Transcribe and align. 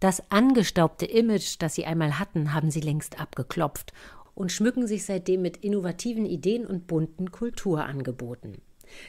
Das 0.00 0.22
angestaubte 0.30 1.04
Image, 1.04 1.56
das 1.58 1.74
sie 1.74 1.84
einmal 1.84 2.18
hatten, 2.18 2.54
haben 2.54 2.70
sie 2.70 2.80
längst 2.80 3.20
abgeklopft 3.20 3.92
und 4.34 4.50
schmücken 4.50 4.86
sich 4.86 5.04
seitdem 5.04 5.42
mit 5.42 5.58
innovativen 5.58 6.24
Ideen 6.24 6.66
und 6.66 6.86
bunten 6.86 7.30
Kulturangeboten. 7.30 8.62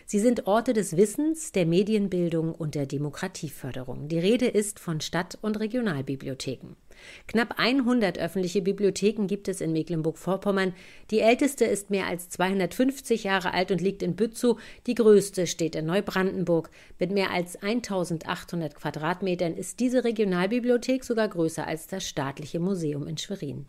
Sie 0.06 0.20
sind 0.20 0.48
Orte 0.48 0.74
des 0.74 0.98
Wissens, 0.98 1.54
der 1.54 1.66
Medienbildung 1.66 2.54
und 2.54 2.76
der 2.76 2.86
Demokratieförderung. 2.86 4.10
Die 4.10 4.20
Rede 4.20 4.48
ist 4.48 4.80
von 4.80 5.00
Stadt- 5.00 5.38
und 5.42 5.60
Regionalbibliotheken. 5.60 6.76
Knapp 7.28 7.56
100 7.58 8.18
öffentliche 8.18 8.62
Bibliotheken 8.62 9.28
gibt 9.28 9.48
es 9.48 9.62
in 9.62 9.72
Mecklenburg-Vorpommern. 9.72 10.74
Die 11.12 11.20
älteste 11.20 11.66
ist 11.66 11.90
mehr 11.90 12.08
als 12.08 12.30
250 12.30 13.24
Jahre 13.24 13.54
alt 13.54 13.72
und 13.72 13.82
liegt 13.82 14.04
in 14.04 14.16
Bützow. 14.16 14.60
Die 14.88 14.96
größte 14.96 15.48
steht 15.48 15.76
in 15.76 15.86
Neubrandenburg. 15.86 16.70
Mit 17.00 17.12
mehr 17.12 17.32
als 17.32 17.62
1800 17.62 18.76
Quadratmetern 18.76 19.56
ist 19.56 19.80
diese 19.80 20.04
Regionalbibliothek 20.04 21.04
sogar 21.04 21.28
größer 21.28 21.68
als 21.68 21.88
das 21.88 22.08
staatliche 22.08 22.60
Museum 22.60 23.08
in 23.08 23.18
Schwerin. 23.18 23.66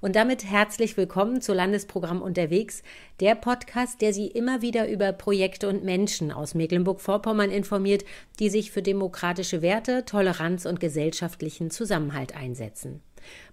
Und 0.00 0.16
damit 0.16 0.44
herzlich 0.44 0.96
willkommen 0.96 1.40
zu 1.40 1.52
Landesprogramm 1.52 2.22
unterwegs, 2.22 2.82
der 3.20 3.34
Podcast, 3.34 4.00
der 4.00 4.12
Sie 4.12 4.26
immer 4.26 4.62
wieder 4.62 4.88
über 4.88 5.12
Projekte 5.12 5.68
und 5.68 5.84
Menschen 5.84 6.32
aus 6.32 6.54
Mecklenburg-Vorpommern 6.54 7.50
informiert, 7.50 8.04
die 8.38 8.50
sich 8.50 8.72
für 8.72 8.82
demokratische 8.82 9.62
Werte, 9.62 10.04
Toleranz 10.04 10.66
und 10.66 10.80
gesellschaftlichen 10.80 11.70
Zusammenhalt 11.70 12.34
einsetzen. 12.34 12.71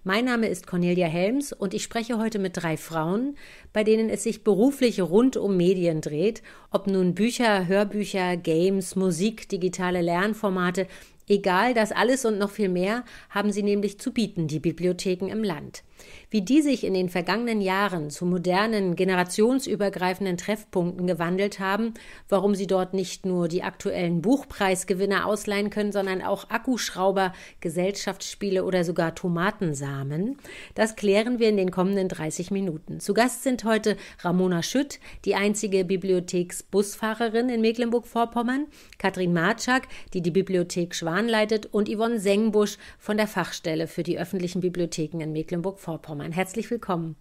Mein 0.02 0.24
Name 0.24 0.48
ist 0.48 0.66
Cornelia 0.66 1.06
Helms 1.06 1.52
und 1.52 1.74
ich 1.74 1.82
spreche 1.82 2.18
heute 2.18 2.38
mit 2.38 2.56
drei 2.56 2.76
Frauen, 2.76 3.36
bei 3.72 3.84
denen 3.84 4.08
es 4.08 4.22
sich 4.22 4.42
beruflich 4.42 5.00
rund 5.00 5.36
um 5.36 5.56
Medien 5.56 6.00
dreht, 6.00 6.42
ob 6.70 6.86
nun 6.86 7.14
Bücher, 7.14 7.66
Hörbücher, 7.66 8.36
Games, 8.36 8.96
Musik, 8.96 9.48
digitale 9.48 10.00
Lernformate, 10.00 10.86
egal 11.28 11.74
das 11.74 11.92
alles 11.92 12.24
und 12.24 12.38
noch 12.38 12.50
viel 12.50 12.68
mehr 12.68 13.04
haben 13.28 13.52
sie 13.52 13.62
nämlich 13.62 14.00
zu 14.00 14.12
bieten, 14.12 14.48
die 14.48 14.60
Bibliotheken 14.60 15.28
im 15.28 15.44
Land. 15.44 15.82
Wie 16.30 16.42
die 16.42 16.62
sich 16.62 16.84
in 16.84 16.94
den 16.94 17.08
vergangenen 17.08 17.60
Jahren 17.60 18.10
zu 18.10 18.24
modernen, 18.24 18.96
generationsübergreifenden 18.96 20.36
Treffpunkten 20.36 21.06
gewandelt 21.06 21.58
haben, 21.58 21.94
warum 22.28 22.54
sie 22.54 22.66
dort 22.66 22.94
nicht 22.94 23.26
nur 23.26 23.48
die 23.48 23.62
aktuellen 23.62 24.22
Buchpreisgewinner 24.22 25.26
ausleihen 25.26 25.70
können, 25.70 25.92
sondern 25.92 26.22
auch 26.22 26.50
Akkuschrauber, 26.50 27.32
Gesellschaftsspiele 27.60 28.64
oder 28.64 28.84
sogar 28.84 29.14
Tomatensamen, 29.14 30.38
das 30.74 30.96
klären 30.96 31.38
wir 31.38 31.48
in 31.48 31.56
den 31.56 31.70
kommenden 31.70 32.08
30 32.08 32.50
Minuten. 32.50 33.00
Zu 33.00 33.14
Gast 33.14 33.42
sind 33.42 33.64
heute 33.64 33.96
Ramona 34.20 34.62
Schütt, 34.62 35.00
die 35.24 35.34
einzige 35.34 35.84
Bibliotheksbusfahrerin 35.84 37.48
in 37.48 37.60
Mecklenburg-Vorpommern, 37.60 38.66
Katrin 38.98 39.32
Marczak, 39.32 39.88
die 40.14 40.22
die 40.22 40.30
Bibliothek 40.30 40.94
Schwan 40.94 41.28
leitet 41.28 41.66
und 41.66 41.88
Yvonne 41.88 42.20
Sengbusch 42.20 42.78
von 42.98 43.16
der 43.16 43.26
Fachstelle 43.26 43.86
für 43.86 44.02
die 44.02 44.18
öffentlichen 44.18 44.60
Bibliotheken 44.60 45.20
in 45.20 45.32
Mecklenburg-Vorpommern. 45.32 45.89
Vorpommern. 45.90 46.30
Herzlich 46.30 46.70
willkommen. 46.70 47.16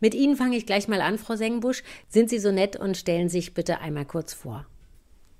Mit 0.00 0.12
Ihnen 0.12 0.34
fange 0.34 0.56
ich 0.56 0.66
gleich 0.66 0.88
mal 0.88 1.00
an, 1.02 1.18
Frau 1.18 1.36
Sengbusch. 1.36 1.84
Sind 2.08 2.30
Sie 2.30 2.40
so 2.40 2.50
nett 2.50 2.74
und 2.74 2.96
stellen 2.96 3.28
sich 3.28 3.54
bitte 3.54 3.78
einmal 3.78 4.06
kurz 4.06 4.34
vor. 4.34 4.66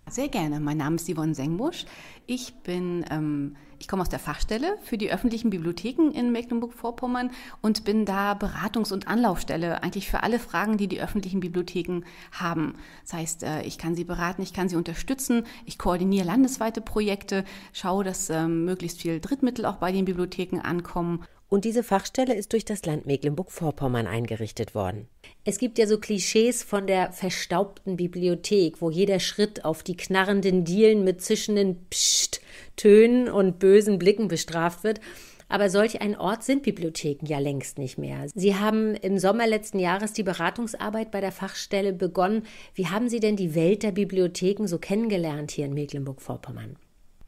Sehr 0.09 0.29
gerne. 0.29 0.61
Mein 0.61 0.77
Name 0.77 0.95
ist 0.95 1.13
Yvonne 1.13 1.35
Sengbusch. 1.35 1.87
Ich 2.29 2.55
bin, 2.63 3.05
ähm, 3.11 3.57
ich 3.81 3.89
komme 3.89 4.03
aus 4.03 4.09
der 4.09 4.21
Fachstelle 4.21 4.79
für 4.85 4.97
die 4.97 5.11
öffentlichen 5.11 5.51
Bibliotheken 5.51 6.13
in 6.13 6.31
Mecklenburg-Vorpommern 6.31 7.33
und 7.63 7.85
bin 7.85 8.05
da 8.05 8.35
Beratungs- 8.35 8.93
und 8.93 9.09
Anlaufstelle 9.09 9.83
eigentlich 9.83 10.09
für 10.09 10.23
alle 10.23 10.39
Fragen, 10.39 10.77
die 10.77 10.87
die 10.87 11.01
öffentlichen 11.01 11.41
Bibliotheken 11.41 12.03
haben. 12.31 12.75
Das 13.03 13.13
heißt, 13.15 13.43
äh, 13.43 13.63
ich 13.63 13.77
kann 13.79 13.97
sie 13.97 14.05
beraten, 14.05 14.43
ich 14.43 14.53
kann 14.53 14.69
sie 14.69 14.77
unterstützen, 14.77 15.43
ich 15.67 15.79
koordiniere 15.79 16.27
landesweite 16.27 16.81
Projekte, 16.81 17.45
schaue, 17.73 18.05
dass 18.05 18.31
ähm, 18.31 18.65
möglichst 18.65 19.03
viel 19.03 19.19
Drittmittel 19.19 19.67
auch 19.67 19.79
bei 19.79 19.91
den 19.91 20.05
Bibliotheken 20.05 20.61
ankommen 20.61 21.25
und 21.49 21.65
diese 21.65 21.83
Fachstelle 21.83 22.35
ist 22.35 22.53
durch 22.53 22.65
das 22.65 22.85
Land 22.85 23.07
Mecklenburg-Vorpommern 23.07 24.07
eingerichtet 24.07 24.75
worden. 24.75 25.09
Es 25.45 25.59
gibt 25.59 25.79
ja 25.79 25.87
so 25.87 25.99
Klischees 25.99 26.63
von 26.63 26.87
der 26.87 27.13
verstaubten 27.13 27.97
Bibliothek, 27.97 28.83
wo 28.83 28.91
jeder 28.91 29.19
Schritt 29.19 29.65
auf 29.65 29.83
die 29.83 29.97
knarrenden 29.97 30.65
Dielen 30.65 31.05
mit 31.05 31.23
zischenden 31.23 31.87
Psst-Tönen 31.89 33.31
und 33.31 33.59
bösen 33.59 33.99
Blicken 33.99 34.29
bestraft 34.29 34.85
wird. 34.85 35.01
Aber 35.49 35.71
solch 35.71 36.03
ein 36.03 36.15
Ort 36.15 36.45
sind 36.45 36.63
Bibliotheken 36.63 37.27
ja 37.27 37.39
längst 37.39 37.79
nicht 37.79 37.97
mehr. 37.97 38.27
Sie 38.35 38.55
haben 38.55 38.95
im 38.95 39.19
Sommer 39.19 39.47
letzten 39.47 39.79
Jahres 39.79 40.13
die 40.13 40.23
Beratungsarbeit 40.23 41.11
bei 41.11 41.23
der 41.23 41.33
Fachstelle 41.33 41.95
begonnen. 41.95 42.43
Wie 42.75 42.89
haben 42.89 43.09
Sie 43.09 43.21
denn 43.21 43.37
die 43.37 43.55
Welt 43.55 43.83
der 43.83 43.93
Bibliotheken 43.93 44.67
so 44.67 44.79
kennengelernt 44.79 45.51
hier 45.51 45.65
in 45.65 45.73
Mecklenburg-Vorpommern? 45.73 46.77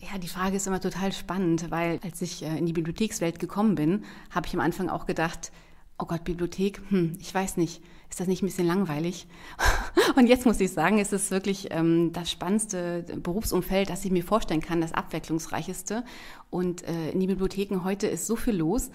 Ja, 0.00 0.16
die 0.16 0.28
Frage 0.28 0.56
ist 0.56 0.66
immer 0.66 0.80
total 0.80 1.12
spannend, 1.12 1.70
weil 1.70 2.00
als 2.02 2.22
ich 2.22 2.42
äh, 2.42 2.56
in 2.56 2.64
die 2.64 2.72
Bibliothekswelt 2.72 3.38
gekommen 3.38 3.74
bin, 3.74 4.04
habe 4.30 4.46
ich 4.46 4.54
am 4.54 4.60
Anfang 4.60 4.88
auch 4.88 5.04
gedacht, 5.04 5.52
oh 5.98 6.06
Gott, 6.06 6.24
Bibliothek, 6.24 6.80
hm, 6.88 7.18
ich 7.20 7.34
weiß 7.34 7.58
nicht, 7.58 7.82
ist 8.08 8.18
das 8.18 8.26
nicht 8.26 8.42
ein 8.42 8.46
bisschen 8.46 8.66
langweilig? 8.66 9.26
Und 10.16 10.26
jetzt 10.26 10.46
muss 10.46 10.58
ich 10.58 10.72
sagen, 10.72 10.98
es 10.98 11.12
ist 11.12 11.30
wirklich 11.30 11.68
ähm, 11.70 12.12
das 12.14 12.30
spannendste 12.30 13.04
Berufsumfeld, 13.22 13.90
das 13.90 14.04
ich 14.04 14.10
mir 14.10 14.24
vorstellen 14.24 14.62
kann, 14.62 14.80
das 14.80 14.94
abwechslungsreicheste. 14.94 16.02
Und 16.48 16.82
äh, 16.88 17.10
in 17.10 17.20
den 17.20 17.28
Bibliotheken 17.28 17.84
heute 17.84 18.06
ist 18.06 18.26
so 18.26 18.36
viel 18.36 18.56
los. 18.56 18.90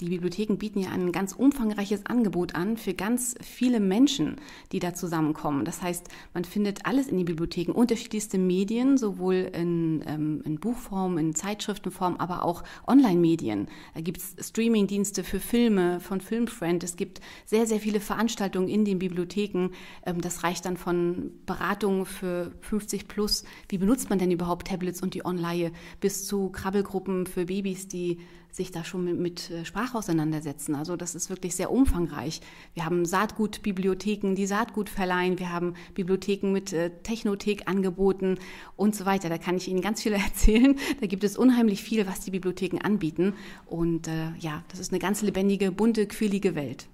Die 0.00 0.10
Bibliotheken 0.10 0.58
bieten 0.58 0.78
ja 0.78 0.90
ein 0.90 1.10
ganz 1.10 1.32
umfangreiches 1.32 2.06
Angebot 2.06 2.54
an 2.54 2.76
für 2.76 2.94
ganz 2.94 3.34
viele 3.42 3.80
Menschen, 3.80 4.36
die 4.70 4.78
da 4.78 4.94
zusammenkommen. 4.94 5.64
Das 5.64 5.82
heißt, 5.82 6.06
man 6.34 6.44
findet 6.44 6.86
alles 6.86 7.08
in 7.08 7.16
den 7.16 7.26
Bibliotheken, 7.26 7.72
unterschiedlichste 7.72 8.38
Medien, 8.38 8.96
sowohl 8.96 9.50
in, 9.52 10.04
ähm, 10.06 10.42
in 10.44 10.60
Buchform, 10.60 11.18
in 11.18 11.34
Zeitschriftenform, 11.34 12.14
aber 12.18 12.44
auch 12.44 12.62
Online-Medien. 12.86 13.66
Da 13.94 14.00
gibt 14.00 14.18
es 14.18 14.36
Streaming-Dienste 14.48 15.24
für 15.24 15.40
Filme 15.40 15.98
von 15.98 16.20
Filmfriend. 16.20 16.84
Es 16.84 16.94
gibt 16.94 17.20
sehr, 17.44 17.66
sehr 17.66 17.80
viele 17.80 17.98
Veranstaltungen 17.98 18.68
in 18.68 18.84
den 18.84 19.00
Bibliotheken. 19.00 19.70
Ähm, 20.06 20.20
das 20.20 20.44
reicht 20.44 20.64
dann 20.64 20.76
von 20.76 21.32
Beratungen 21.44 22.06
für 22.06 22.52
50 22.60 23.08
plus, 23.08 23.42
wie 23.68 23.78
benutzt 23.78 24.10
man 24.10 24.20
denn 24.20 24.30
überhaupt 24.30 24.68
Tablets 24.68 25.02
und 25.02 25.14
die 25.14 25.24
Online, 25.24 25.72
bis 26.00 26.24
zu 26.24 26.50
Krabbelgruppen 26.50 27.26
für 27.26 27.46
Babys, 27.46 27.88
die 27.88 28.18
sich 28.50 28.70
da 28.70 28.84
schon 28.84 29.04
mit, 29.04 29.18
mit 29.18 29.50
äh, 29.50 29.64
Sprache 29.64 29.96
auseinandersetzen. 29.96 30.74
Also 30.74 30.96
das 30.96 31.14
ist 31.14 31.30
wirklich 31.30 31.54
sehr 31.54 31.70
umfangreich. 31.70 32.40
Wir 32.74 32.84
haben 32.84 33.04
Saatgutbibliotheken, 33.04 34.34
die 34.34 34.46
Saatgut 34.46 34.88
verleihen. 34.88 35.38
Wir 35.38 35.52
haben 35.52 35.74
Bibliotheken 35.94 36.52
mit 36.52 36.72
äh, 36.72 36.90
Technothek 37.02 37.68
angeboten 37.68 38.38
und 38.76 38.94
so 38.94 39.06
weiter. 39.06 39.28
Da 39.28 39.38
kann 39.38 39.56
ich 39.56 39.68
Ihnen 39.68 39.80
ganz 39.80 40.02
viel 40.02 40.12
erzählen. 40.14 40.78
Da 41.00 41.06
gibt 41.06 41.24
es 41.24 41.36
unheimlich 41.36 41.82
viel, 41.82 42.06
was 42.06 42.20
die 42.20 42.30
Bibliotheken 42.30 42.78
anbieten. 42.82 43.34
Und 43.66 44.08
äh, 44.08 44.32
ja, 44.38 44.64
das 44.68 44.80
ist 44.80 44.92
eine 44.92 44.98
ganz 44.98 45.22
lebendige, 45.22 45.70
bunte, 45.70 46.06
quirlige 46.06 46.54
Welt. 46.54 46.88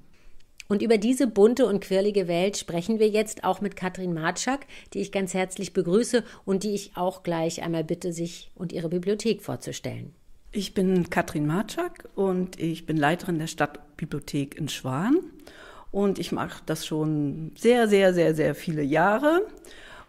Und 0.66 0.80
über 0.80 0.96
diese 0.96 1.26
bunte 1.26 1.66
und 1.66 1.80
quirlige 1.80 2.26
Welt 2.26 2.56
sprechen 2.56 2.98
wir 2.98 3.08
jetzt 3.08 3.44
auch 3.44 3.60
mit 3.60 3.76
Katrin 3.76 4.14
Marczak, 4.14 4.66
die 4.94 5.00
ich 5.00 5.12
ganz 5.12 5.34
herzlich 5.34 5.74
begrüße 5.74 6.24
und 6.46 6.64
die 6.64 6.74
ich 6.74 6.96
auch 6.96 7.22
gleich 7.22 7.62
einmal 7.62 7.84
bitte, 7.84 8.12
sich 8.12 8.50
und 8.54 8.72
ihre 8.72 8.88
Bibliothek 8.88 9.42
vorzustellen. 9.42 10.14
Ich 10.56 10.72
bin 10.72 11.10
Katrin 11.10 11.48
Marczak 11.48 12.08
und 12.14 12.60
ich 12.60 12.86
bin 12.86 12.96
Leiterin 12.96 13.40
der 13.40 13.48
Stadtbibliothek 13.48 14.56
in 14.56 14.68
Schwan. 14.68 15.16
Und 15.90 16.20
ich 16.20 16.30
mache 16.30 16.62
das 16.64 16.86
schon 16.86 17.50
sehr, 17.58 17.88
sehr, 17.88 18.14
sehr, 18.14 18.36
sehr 18.36 18.54
viele 18.54 18.84
Jahre. 18.84 19.42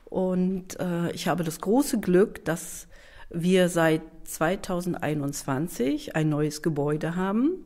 Und 0.05 0.79
äh, 0.79 1.09
ich 1.13 1.27
habe 1.27 1.43
das 1.43 1.61
große 1.61 1.99
Glück, 1.99 2.45
dass 2.45 2.87
wir 3.31 3.69
seit 3.69 4.03
2021 4.25 6.15
ein 6.15 6.29
neues 6.29 6.61
Gebäude 6.61 7.15
haben, 7.15 7.65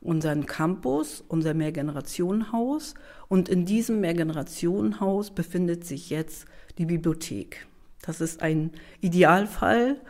unseren 0.00 0.46
Campus, 0.46 1.24
unser 1.26 1.52
Mehrgenerationenhaus. 1.52 2.94
Und 3.26 3.48
in 3.48 3.66
diesem 3.66 4.00
Mehrgenerationenhaus 4.00 5.32
befindet 5.32 5.84
sich 5.84 6.10
jetzt 6.10 6.44
die 6.78 6.86
Bibliothek. 6.86 7.66
Das 8.02 8.20
ist 8.20 8.40
ein 8.40 8.70
Idealfall 9.00 10.00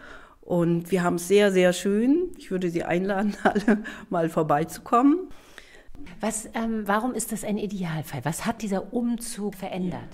und 0.51 0.91
wir 0.91 1.05
haben 1.05 1.15
es 1.15 1.29
sehr, 1.29 1.53
sehr 1.53 1.73
schön. 1.73 2.33
Ich 2.37 2.51
würde 2.51 2.71
Sie 2.71 2.83
einladen, 2.83 3.37
alle 3.45 3.85
mal 4.09 4.29
vorbeizukommen. 4.29 5.29
Was, 6.19 6.49
ähm, 6.55 6.83
warum 6.87 7.15
ist 7.15 7.31
das 7.31 7.45
ein 7.45 7.57
Idealfall? 7.57 8.25
Was 8.25 8.47
hat 8.47 8.61
dieser 8.61 8.93
Umzug 8.93 9.55
verändert? 9.55 10.09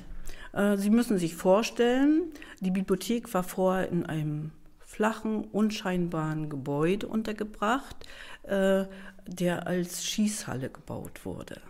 Äh, 0.52 0.76
Sie 0.76 0.90
müssen 0.90 1.16
sich 1.16 1.34
vorstellen, 1.36 2.34
die 2.60 2.70
Bibliothek 2.70 3.32
war 3.32 3.44
vorher 3.44 3.88
in 3.88 4.04
einem 4.04 4.50
flachen, 4.80 5.44
unscheinbaren 5.44 6.50
Gebäude 6.50 7.06
untergebracht, 7.06 7.96
äh, 8.42 8.84
der 9.26 9.66
als 9.66 10.04
Schießhalle 10.04 10.68
gebaut 10.68 11.24
wurde. 11.24 11.62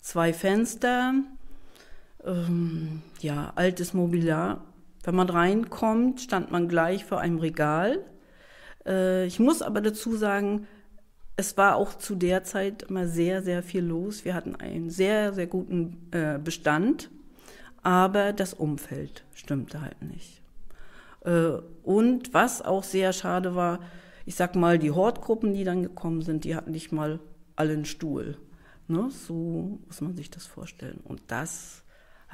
Zwei 0.00 0.32
Fenster, 0.32 1.12
ähm, 2.24 3.02
ja, 3.20 3.52
altes 3.54 3.92
Mobiliar 3.92 4.64
wenn 5.06 5.14
man 5.14 5.30
reinkommt, 5.30 6.20
stand 6.20 6.50
man 6.50 6.68
gleich 6.68 7.04
vor 7.04 7.20
einem 7.20 7.38
Regal. 7.38 8.04
Äh, 8.84 9.26
ich 9.26 9.38
muss 9.38 9.62
aber 9.62 9.80
dazu 9.80 10.16
sagen, 10.16 10.66
es 11.36 11.56
war 11.56 11.76
auch 11.76 11.94
zu 11.94 12.16
der 12.16 12.42
Zeit 12.42 12.82
immer 12.82 13.06
sehr, 13.06 13.42
sehr 13.42 13.62
viel 13.62 13.84
los. 13.84 14.24
Wir 14.24 14.34
hatten 14.34 14.56
einen 14.56 14.90
sehr, 14.90 15.32
sehr 15.32 15.46
guten 15.46 16.08
äh, 16.10 16.38
Bestand, 16.38 17.10
aber 17.84 18.32
das 18.32 18.52
Umfeld 18.52 19.24
stimmte 19.32 19.80
halt 19.80 20.02
nicht. 20.02 20.42
Äh, 21.24 21.58
und 21.84 22.34
was 22.34 22.60
auch 22.60 22.82
sehr 22.82 23.12
schade 23.12 23.54
war, 23.54 23.78
ich 24.24 24.34
sag 24.34 24.56
mal, 24.56 24.76
die 24.76 24.90
Hortgruppen, 24.90 25.54
die 25.54 25.62
dann 25.62 25.84
gekommen 25.84 26.22
sind, 26.22 26.42
die 26.42 26.56
hatten 26.56 26.72
nicht 26.72 26.90
mal 26.90 27.20
alle 27.54 27.74
einen 27.74 27.84
Stuhl. 27.84 28.38
Ne? 28.88 29.08
So 29.10 29.78
muss 29.86 30.00
man 30.00 30.16
sich 30.16 30.32
das 30.32 30.46
vorstellen. 30.46 30.98
Und 31.04 31.22
das 31.28 31.84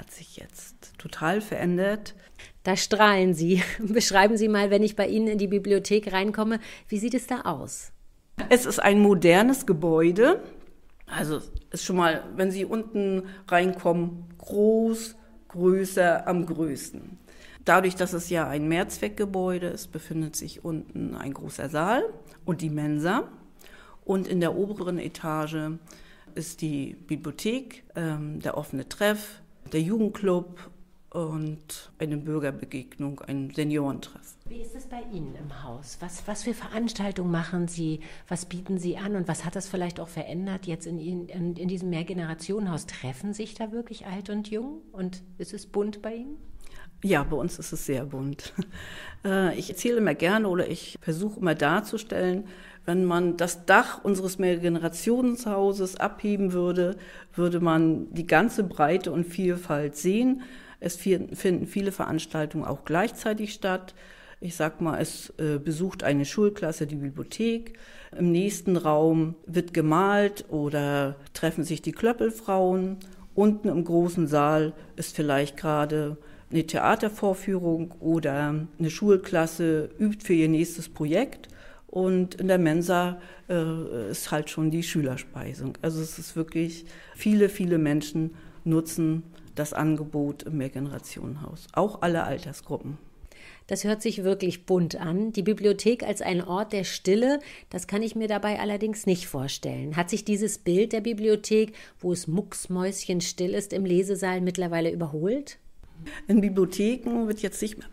hat 0.03 0.11
sich 0.11 0.37
jetzt 0.37 0.99
total 0.99 1.41
verändert. 1.41 2.17
Da 2.65 2.77
strahlen 2.77 3.35
Sie. 3.35 3.63
Beschreiben 3.79 4.37
Sie 4.37 4.49
mal, 4.49 4.69
wenn 4.69 4.83
ich 4.83 4.97
bei 4.97 5.07
Ihnen 5.07 5.29
in 5.29 5.39
die 5.39 5.47
Bibliothek 5.47 6.13
reinkomme, 6.13 6.59
wie 6.89 6.99
sieht 6.99 7.15
es 7.15 7.29
da 7.29 7.43
aus? 7.43 7.93
Es 8.49 8.67
ist 8.67 8.81
ein 8.81 8.99
modernes 8.99 9.65
Gebäude. 9.65 10.43
Also 11.07 11.41
ist 11.71 11.85
schon 11.85 11.95
mal, 11.95 12.25
wenn 12.35 12.51
Sie 12.51 12.65
unten 12.65 13.29
reinkommen, 13.47 14.25
groß, 14.39 15.15
größer, 15.47 16.27
am 16.27 16.47
größten. 16.47 17.19
Dadurch, 17.65 17.95
dass 17.95 18.13
es 18.13 18.29
ja 18.29 18.49
ein 18.49 18.67
Mehrzweckgebäude 18.67 19.69
ist, 19.69 19.93
befindet 19.93 20.35
sich 20.35 20.65
unten 20.65 21.15
ein 21.15 21.33
großer 21.33 21.69
Saal 21.69 22.03
und 22.45 22.61
die 22.61 22.71
Mensa. 22.71 23.29
Und 24.05 24.27
in 24.27 24.41
der 24.41 24.57
oberen 24.57 24.99
Etage 24.99 25.79
ist 26.35 26.61
die 26.61 26.97
Bibliothek, 27.07 27.85
ähm, 27.95 28.41
der 28.41 28.57
offene 28.57 28.89
Treff, 28.89 29.43
der 29.73 29.81
Jugendclub 29.81 30.70
und 31.11 31.93
eine 31.99 32.17
Bürgerbegegnung, 32.17 33.20
ein 33.20 33.50
Seniorentreff. 33.50 34.37
Wie 34.47 34.62
ist 34.62 34.75
es 34.75 34.87
bei 34.87 35.03
Ihnen 35.12 35.35
im 35.35 35.62
Haus? 35.62 35.99
Was, 36.00 36.26
was 36.26 36.43
für 36.43 36.55
Veranstaltungen 36.55 37.31
machen 37.31 37.69
Sie? 37.69 38.00
Was 38.29 38.47
bieten 38.47 38.79
Sie 38.79 38.97
an? 38.97 39.17
Und 39.17 39.29
was 39.29 39.44
hat 39.44 39.55
das 39.55 39.69
vielleicht 39.69 40.00
auch 40.00 40.09
verändert 40.09 40.67
jetzt 40.67 40.87
in, 40.87 40.99
in, 40.99 41.56
in 41.56 41.69
diesem 41.69 41.91
Mehrgenerationenhaus? 41.91 42.87
Treffen 42.87 43.35
sich 43.35 43.55
da 43.55 43.73
wirklich 43.73 44.06
alt 44.06 44.31
und 44.31 44.50
jung? 44.50 44.81
Und 44.93 45.23
ist 45.37 45.53
es 45.53 45.67
bunt 45.67 46.00
bei 46.00 46.15
Ihnen? 46.15 46.38
Ja, 47.05 47.25
bei 47.25 47.37
uns 47.37 47.58
ist 47.58 47.73
es 47.73 47.87
sehr 47.87 48.06
bunt. 48.06 48.53
Äh, 49.25 49.56
ich 49.56 49.70
erzähle 49.70 49.99
immer 49.99 50.17
gerne 50.17 50.49
oder 50.49 50.69
ich 50.69 50.99
versuche 51.00 51.38
immer 51.38 51.55
darzustellen, 51.55 52.49
wenn 52.84 53.05
man 53.05 53.37
das 53.37 53.64
Dach 53.64 54.02
unseres 54.02 54.38
Mehrgenerationenhauses 54.38 55.96
abheben 55.96 56.52
würde, 56.52 56.96
würde 57.34 57.61
man 57.61 58.12
die 58.12 58.26
ganze 58.26 58.64
Breite 58.64 59.12
und 59.12 59.25
Vielfalt 59.25 59.96
sehen. 59.96 60.43
Es 60.81 60.96
finden 60.96 61.67
viele 61.67 61.93
Veranstaltungen 61.93 62.64
auch 62.64 62.84
gleichzeitig 62.84 63.52
statt. 63.52 63.94
Ich 64.40 64.56
sag 64.56 64.81
mal, 64.81 65.00
es 65.00 65.32
äh, 65.38 65.58
besucht 65.58 66.02
eine 66.02 66.25
Schulklasse 66.25 66.88
die 66.88 66.96
Bibliothek. 66.96 67.79
Im 68.19 68.32
nächsten 68.32 68.76
Raum 68.76 69.37
wird 69.46 69.73
gemalt 69.73 70.46
oder 70.49 71.14
treffen 71.32 71.62
sich 71.62 71.82
die 71.82 71.93
Klöppelfrauen. 71.93 72.96
Unten 73.34 73.69
im 73.69 73.84
großen 73.84 74.26
Saal 74.26 74.73
ist 74.96 75.14
vielleicht 75.14 75.56
gerade 75.56 76.17
eine 76.50 76.67
Theatervorführung 76.67 77.93
oder 78.00 78.67
eine 78.79 78.90
Schulklasse 78.90 79.90
übt 80.00 80.26
für 80.26 80.34
ihr 80.34 80.49
nächstes 80.49 80.88
Projekt. 80.88 81.49
Und 81.93 82.37
in 82.37 82.49
der 82.49 82.56
Mensa 82.56 83.21
äh, 83.50 84.11
ist 84.11 84.31
halt 84.31 84.49
schon 84.49 84.71
die 84.71 84.83
Schülerspeisung. 84.83 85.77
Also 85.83 86.00
es 86.00 86.19
ist 86.19 86.37
wirklich, 86.37 86.87
viele, 87.15 87.50
viele 87.50 87.77
Menschen 87.77 88.35
nutzen 88.65 89.25
das 89.55 89.75
Angebot 89.75 90.44
im 90.44 90.56
Mehrgenerationenhaus. 90.56 91.67
Auch 91.75 92.00
alle 92.00 92.25
Altersgruppen. 92.25 92.97
Das 93.67 93.85
hört 93.85 94.00
sich 94.00 94.25
wirklich 94.25 94.65
bunt 94.65 94.99
an. 94.99 95.35
Die 95.35 95.43
Bibliothek 95.43 96.03
als 96.03 96.23
ein 96.23 96.43
Ort 96.43 96.73
der 96.73 96.85
Stille, 96.85 97.41
das 97.69 97.87
kann 97.87 98.03
ich 98.03 98.17
mir 98.17 98.27
dabei 98.27 98.59
allerdings 98.59 99.05
nicht 99.05 99.27
vorstellen. 99.27 99.94
Hat 99.94 100.09
sich 100.09 100.25
dieses 100.25 100.56
Bild 100.56 100.94
der 100.94 101.03
Bibliothek, 101.03 101.75
wo 102.00 102.11
es 102.15 102.27
mucksmäuschenstill 102.27 103.53
ist 103.53 103.75
im 103.75 103.85
Lesesaal, 103.85 104.41
mittlerweile 104.41 104.91
überholt? 104.91 105.59
In 106.27 106.41
Bibliotheken 106.41 107.29
wird 107.29 107.43
jetzt 107.43 107.61
nicht 107.61 107.77
mehr 107.77 107.89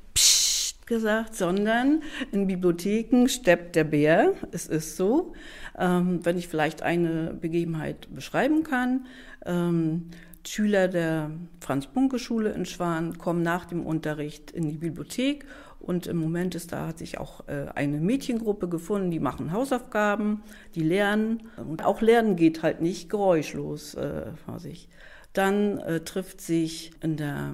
gesagt, 0.89 1.35
sondern 1.35 2.01
in 2.33 2.47
Bibliotheken 2.47 3.27
steppt 3.27 3.77
der 3.77 3.85
Bär. 3.85 4.33
Es 4.51 4.67
ist 4.67 4.97
so. 4.97 5.33
Ähm, 5.77 6.19
wenn 6.25 6.37
ich 6.37 6.49
vielleicht 6.49 6.81
eine 6.81 7.33
Begebenheit 7.39 8.13
beschreiben 8.13 8.63
kann. 8.63 9.05
Ähm, 9.45 10.09
Schüler 10.45 10.87
der 10.87 11.31
Franz-Bunke-Schule 11.61 12.51
in 12.51 12.65
Schwan 12.65 13.17
kommen 13.17 13.43
nach 13.43 13.65
dem 13.65 13.85
Unterricht 13.85 14.51
in 14.51 14.67
die 14.67 14.77
Bibliothek 14.77 15.45
und 15.79 16.07
im 16.07 16.17
Moment 16.17 16.55
ist 16.55 16.71
da 16.71 16.87
hat 16.87 16.97
sich 16.97 17.17
auch 17.17 17.47
äh, 17.47 17.67
eine 17.75 17.99
Mädchengruppe 17.99 18.67
gefunden, 18.67 19.11
die 19.11 19.19
machen 19.19 19.51
Hausaufgaben, 19.51 20.43
die 20.75 20.83
lernen 20.83 21.43
und 21.57 21.85
auch 21.85 22.01
Lernen 22.01 22.35
geht 22.35 22.63
halt 22.63 22.81
nicht 22.81 23.09
geräuschlos 23.09 23.95
äh, 23.95 24.31
vor 24.45 24.59
sich. 24.59 24.89
Dann 25.33 25.77
äh, 25.79 26.01
trifft 26.01 26.41
sich 26.41 26.91
in 27.01 27.15
der, 27.15 27.53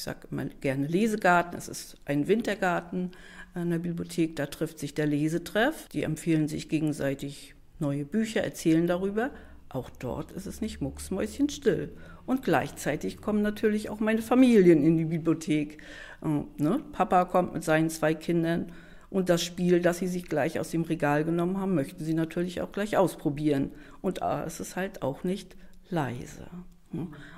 ich 0.00 0.04
sage 0.04 0.28
immer 0.30 0.46
gerne 0.46 0.86
Lesegarten, 0.86 1.58
es 1.58 1.68
ist 1.68 1.98
ein 2.06 2.26
Wintergarten 2.26 3.10
in 3.54 3.68
der 3.68 3.78
Bibliothek, 3.78 4.34
da 4.34 4.46
trifft 4.46 4.78
sich 4.78 4.94
der 4.94 5.06
Lesetreff. 5.06 5.88
Die 5.88 6.04
empfehlen 6.04 6.48
sich 6.48 6.70
gegenseitig 6.70 7.54
neue 7.80 8.06
Bücher, 8.06 8.42
erzählen 8.42 8.86
darüber. 8.86 9.30
Auch 9.68 9.90
dort 9.90 10.32
ist 10.32 10.46
es 10.46 10.62
nicht 10.62 10.80
mucksmäuschenstill. 10.80 11.92
Und 12.24 12.42
gleichzeitig 12.42 13.20
kommen 13.20 13.42
natürlich 13.42 13.90
auch 13.90 14.00
meine 14.00 14.22
Familien 14.22 14.82
in 14.82 14.96
die 14.96 15.04
Bibliothek. 15.04 15.82
Äh, 16.22 16.62
ne? 16.62 16.82
Papa 16.92 17.26
kommt 17.26 17.52
mit 17.52 17.62
seinen 17.62 17.90
zwei 17.90 18.14
Kindern 18.14 18.72
und 19.10 19.28
das 19.28 19.42
Spiel, 19.42 19.80
das 19.80 19.98
sie 19.98 20.08
sich 20.08 20.24
gleich 20.24 20.58
aus 20.58 20.70
dem 20.70 20.82
Regal 20.82 21.24
genommen 21.24 21.58
haben, 21.58 21.74
möchten 21.74 22.02
sie 22.02 22.14
natürlich 22.14 22.62
auch 22.62 22.72
gleich 22.72 22.96
ausprobieren. 22.96 23.72
Und 24.00 24.22
es 24.22 24.60
ist 24.60 24.76
halt 24.76 25.02
auch 25.02 25.24
nicht 25.24 25.56
leise. 25.90 26.46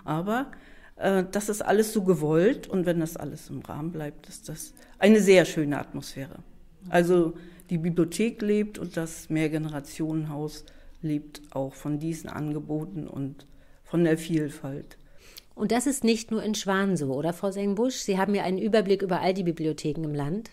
Aber 0.05 0.47
äh, 0.53 0.72
das 0.97 1.49
ist 1.49 1.63
alles 1.63 1.93
so 1.93 2.03
gewollt 2.03 2.69
und 2.69 2.87
wenn 2.87 3.01
das 3.01 3.17
alles 3.17 3.51
im 3.51 3.61
Rahmen 3.61 3.93
bleibt, 3.93 4.29
ist 4.29 4.49
das 4.49 4.75
eine 4.99 5.21
sehr 5.21 5.45
schöne 5.45 5.79
Atmosphäre. 5.79 6.39
Also 6.89 7.35
die 7.71 7.79
Bibliothek 7.79 8.43
lebt 8.43 8.79
und 8.79 8.97
das 8.97 9.31
Mehrgenerationenhaus 9.31 10.65
lebt 11.01 11.43
auch 11.51 11.75
von 11.75 11.99
diesen 11.99 12.29
Angeboten 12.31 13.09
und 13.09 13.47
von 13.83 14.05
der 14.05 14.19
Vielfalt. 14.19 14.97
Und 15.55 15.73
das 15.73 15.87
ist 15.87 16.05
nicht 16.05 16.31
nur 16.31 16.43
in 16.43 16.55
Schwan 16.55 16.97
so, 16.97 17.13
oder 17.13 17.33
Frau 17.33 17.51
Sengbusch? 17.51 17.97
Sie 17.97 18.19
haben 18.19 18.35
ja 18.35 18.45
einen 18.45 18.59
Überblick 18.59 19.03
über 19.03 19.21
all 19.21 19.35
die 19.35 19.43
Bibliotheken 19.43 20.05
im 20.05 20.15
Land. 20.15 20.51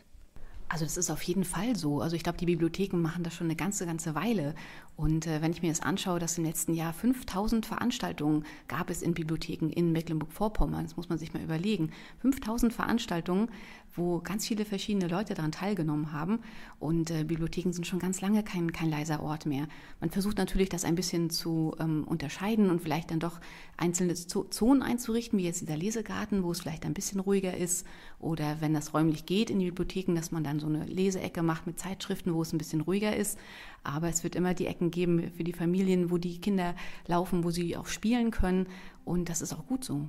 Also 0.67 0.85
das 0.85 0.97
ist 0.97 1.09
auf 1.09 1.23
jeden 1.23 1.45
Fall 1.45 1.75
so. 1.75 2.01
Also 2.01 2.15
ich 2.15 2.23
glaube, 2.23 2.37
die 2.37 2.45
Bibliotheken 2.45 2.97
machen 2.97 3.23
das 3.23 3.33
schon 3.33 3.47
eine 3.47 3.55
ganze, 3.55 3.85
ganze 3.85 4.13
Weile. 4.13 4.53
Und 4.99 5.27
äh, 5.27 5.41
wenn 5.41 5.53
ich 5.53 5.61
mir 5.61 5.69
das 5.69 5.79
anschaue, 5.79 6.19
dass 6.19 6.37
im 6.37 6.43
letzten 6.43 6.73
Jahr 6.73 6.91
5000 6.91 7.65
Veranstaltungen 7.65 8.43
gab 8.67 8.89
es 8.89 9.01
in 9.01 9.13
Bibliotheken 9.13 9.69
in 9.69 9.93
Mecklenburg-Vorpommern, 9.93 10.83
das 10.83 10.97
muss 10.97 11.07
man 11.07 11.17
sich 11.17 11.33
mal 11.33 11.41
überlegen. 11.41 11.91
5000 12.17 12.73
Veranstaltungen, 12.73 13.47
wo 13.95 14.19
ganz 14.19 14.45
viele 14.45 14.65
verschiedene 14.65 15.07
Leute 15.07 15.35
daran 15.35 15.53
teilgenommen 15.53 16.11
haben. 16.11 16.39
Und 16.79 17.11
äh, 17.11 17.23
Bibliotheken 17.23 17.71
sind 17.71 17.87
schon 17.87 17.99
ganz 17.99 18.19
lange 18.19 18.43
kein, 18.43 18.73
kein 18.73 18.89
leiser 18.89 19.23
Ort 19.23 19.45
mehr. 19.45 19.69
Man 20.01 20.09
versucht 20.09 20.37
natürlich, 20.37 20.67
das 20.67 20.83
ein 20.83 20.95
bisschen 20.95 21.29
zu 21.29 21.75
ähm, 21.79 22.03
unterscheiden 22.05 22.69
und 22.69 22.81
vielleicht 22.81 23.11
dann 23.11 23.21
doch 23.21 23.39
einzelne 23.77 24.15
Zonen 24.15 24.81
einzurichten, 24.81 25.39
wie 25.39 25.43
jetzt 25.43 25.61
dieser 25.61 25.77
Lesegarten, 25.77 26.43
wo 26.43 26.51
es 26.51 26.59
vielleicht 26.59 26.85
ein 26.85 26.93
bisschen 26.93 27.21
ruhiger 27.21 27.55
ist. 27.55 27.87
Oder 28.19 28.57
wenn 28.59 28.73
das 28.73 28.93
räumlich 28.93 29.25
geht 29.25 29.49
in 29.49 29.59
die 29.59 29.67
Bibliotheken, 29.67 30.15
dass 30.15 30.33
man 30.33 30.43
dann 30.43 30.59
so 30.59 30.67
eine 30.67 30.83
Leseecke 30.83 31.41
macht 31.41 31.67
mit 31.67 31.79
Zeitschriften, 31.79 32.33
wo 32.33 32.41
es 32.41 32.51
ein 32.51 32.57
bisschen 32.57 32.81
ruhiger 32.81 33.15
ist. 33.15 33.39
Aber 33.83 34.09
es 34.09 34.23
wird 34.23 34.35
immer 34.35 34.53
die 34.53 34.67
Ecken 34.67 34.88
geben 34.91 35.31
für 35.35 35.43
die 35.43 35.53
Familien, 35.53 36.11
wo 36.11 36.17
die 36.17 36.39
Kinder 36.39 36.75
laufen, 37.07 37.43
wo 37.43 37.51
sie 37.51 37.77
auch 37.77 37.87
spielen 37.87 38.31
können. 38.31 38.67
Und 39.05 39.29
das 39.29 39.41
ist 39.41 39.53
auch 39.53 39.65
gut 39.67 39.83
so. 39.83 40.07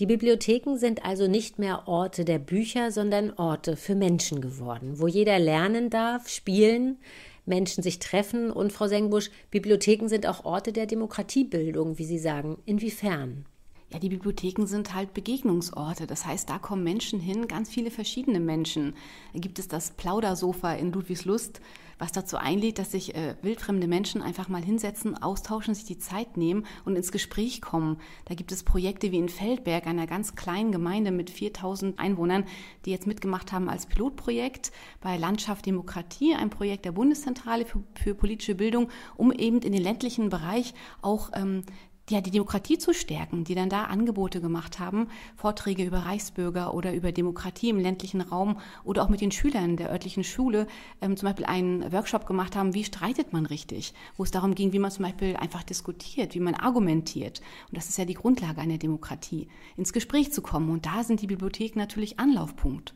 Die 0.00 0.06
Bibliotheken 0.06 0.76
sind 0.76 1.04
also 1.04 1.26
nicht 1.26 1.58
mehr 1.58 1.88
Orte 1.88 2.24
der 2.24 2.38
Bücher, 2.38 2.92
sondern 2.92 3.32
Orte 3.32 3.76
für 3.76 3.96
Menschen 3.96 4.40
geworden, 4.40 5.00
wo 5.00 5.08
jeder 5.08 5.40
lernen 5.40 5.90
darf, 5.90 6.28
spielen, 6.28 6.98
Menschen 7.46 7.82
sich 7.82 7.98
treffen. 7.98 8.52
Und 8.52 8.72
Frau 8.72 8.86
Sengbusch, 8.86 9.30
Bibliotheken 9.50 10.08
sind 10.08 10.26
auch 10.26 10.44
Orte 10.44 10.72
der 10.72 10.86
Demokratiebildung, 10.86 11.98
wie 11.98 12.04
Sie 12.04 12.18
sagen. 12.18 12.58
Inwiefern? 12.64 13.44
Ja, 13.90 13.98
die 13.98 14.10
Bibliotheken 14.10 14.66
sind 14.66 14.94
halt 14.94 15.14
Begegnungsorte. 15.14 16.06
Das 16.06 16.26
heißt, 16.26 16.50
da 16.50 16.58
kommen 16.58 16.84
Menschen 16.84 17.20
hin, 17.20 17.48
ganz 17.48 17.70
viele 17.70 17.90
verschiedene 17.90 18.38
Menschen. 18.38 18.94
Da 19.32 19.40
gibt 19.40 19.58
es 19.58 19.66
das 19.66 19.92
Plaudersofa 19.92 20.74
in 20.74 20.92
Ludwigslust, 20.92 21.62
was 21.98 22.12
dazu 22.12 22.36
einlädt, 22.36 22.78
dass 22.78 22.92
sich 22.92 23.14
äh, 23.14 23.36
wildfremde 23.42 23.88
Menschen 23.88 24.22
einfach 24.22 24.48
mal 24.48 24.62
hinsetzen, 24.62 25.20
austauschen, 25.20 25.74
sich 25.74 25.84
die 25.84 25.98
Zeit 25.98 26.36
nehmen 26.36 26.66
und 26.84 26.96
ins 26.96 27.12
Gespräch 27.12 27.60
kommen. 27.60 27.98
Da 28.26 28.34
gibt 28.34 28.52
es 28.52 28.62
Projekte 28.62 29.10
wie 29.10 29.18
in 29.18 29.30
Feldberg, 29.30 29.86
einer 29.86 30.06
ganz 30.06 30.36
kleinen 30.36 30.70
Gemeinde 30.70 31.10
mit 31.10 31.30
4000 31.30 31.98
Einwohnern, 31.98 32.44
die 32.84 32.90
jetzt 32.90 33.06
mitgemacht 33.06 33.52
haben 33.52 33.68
als 33.68 33.86
Pilotprojekt 33.86 34.70
bei 35.00 35.16
Landschaft 35.16 35.66
Demokratie, 35.66 36.34
ein 36.34 36.50
Projekt 36.50 36.84
der 36.84 36.92
Bundeszentrale 36.92 37.64
für, 37.64 37.82
für 37.94 38.14
politische 38.14 38.54
Bildung, 38.54 38.90
um 39.16 39.32
eben 39.32 39.60
in 39.62 39.72
den 39.72 39.82
ländlichen 39.82 40.28
Bereich 40.28 40.74
auch 41.02 41.30
ähm, 41.34 41.62
ja, 42.10 42.20
die 42.20 42.30
Demokratie 42.30 42.78
zu 42.78 42.92
stärken, 42.92 43.44
die 43.44 43.54
dann 43.54 43.68
da 43.68 43.84
Angebote 43.84 44.40
gemacht 44.40 44.78
haben, 44.78 45.08
Vorträge 45.36 45.84
über 45.84 45.98
Reichsbürger 45.98 46.74
oder 46.74 46.94
über 46.94 47.12
Demokratie 47.12 47.70
im 47.70 47.78
ländlichen 47.78 48.20
Raum 48.20 48.60
oder 48.84 49.02
auch 49.02 49.08
mit 49.08 49.20
den 49.20 49.30
Schülern 49.30 49.76
der 49.76 49.90
örtlichen 49.90 50.24
Schule 50.24 50.66
ähm, 51.00 51.16
zum 51.16 51.28
Beispiel 51.28 51.46
einen 51.46 51.92
Workshop 51.92 52.26
gemacht 52.26 52.56
haben, 52.56 52.74
wie 52.74 52.84
streitet 52.84 53.32
man 53.32 53.46
richtig, 53.46 53.94
wo 54.16 54.24
es 54.24 54.30
darum 54.30 54.54
ging, 54.54 54.72
wie 54.72 54.78
man 54.78 54.90
zum 54.90 55.04
Beispiel 55.04 55.36
einfach 55.36 55.62
diskutiert, 55.62 56.34
wie 56.34 56.40
man 56.40 56.54
argumentiert. 56.54 57.40
Und 57.68 57.76
das 57.76 57.88
ist 57.88 57.98
ja 57.98 58.04
die 58.04 58.14
Grundlage 58.14 58.60
einer 58.60 58.78
Demokratie, 58.78 59.48
ins 59.76 59.92
Gespräch 59.92 60.32
zu 60.32 60.42
kommen. 60.42 60.70
Und 60.70 60.86
da 60.86 61.04
sind 61.04 61.22
die 61.22 61.26
Bibliotheken 61.26 61.78
natürlich 61.78 62.18
Anlaufpunkt. 62.18 62.94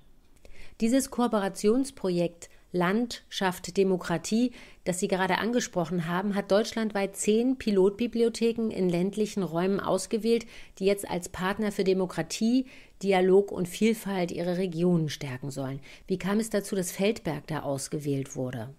Dieses 0.80 1.10
Kooperationsprojekt 1.10 2.48
Land 2.72 3.22
schafft 3.28 3.76
Demokratie, 3.76 4.52
das 4.84 4.98
Sie 4.98 5.06
gerade 5.06 5.38
angesprochen 5.38 6.08
haben, 6.08 6.34
hat 6.34 6.50
deutschlandweit 6.50 7.16
zehn 7.16 7.58
Pilotbibliotheken 7.58 8.70
in 8.70 8.88
ländlichen 8.88 9.42
Räumen 9.42 9.78
ausgewählt, 9.78 10.46
die 10.78 10.86
jetzt 10.86 11.08
als 11.08 11.28
Partner 11.28 11.70
für 11.70 11.84
Demokratie, 11.84 12.66
Dialog 13.02 13.52
und 13.52 13.68
Vielfalt 13.68 14.32
ihre 14.32 14.56
Regionen 14.56 15.10
stärken 15.10 15.50
sollen. 15.50 15.80
Wie 16.06 16.18
kam 16.18 16.40
es 16.40 16.50
dazu, 16.50 16.74
dass 16.74 16.92
Feldberg 16.92 17.46
da 17.46 17.60
ausgewählt 17.60 18.36
wurde? 18.36 18.74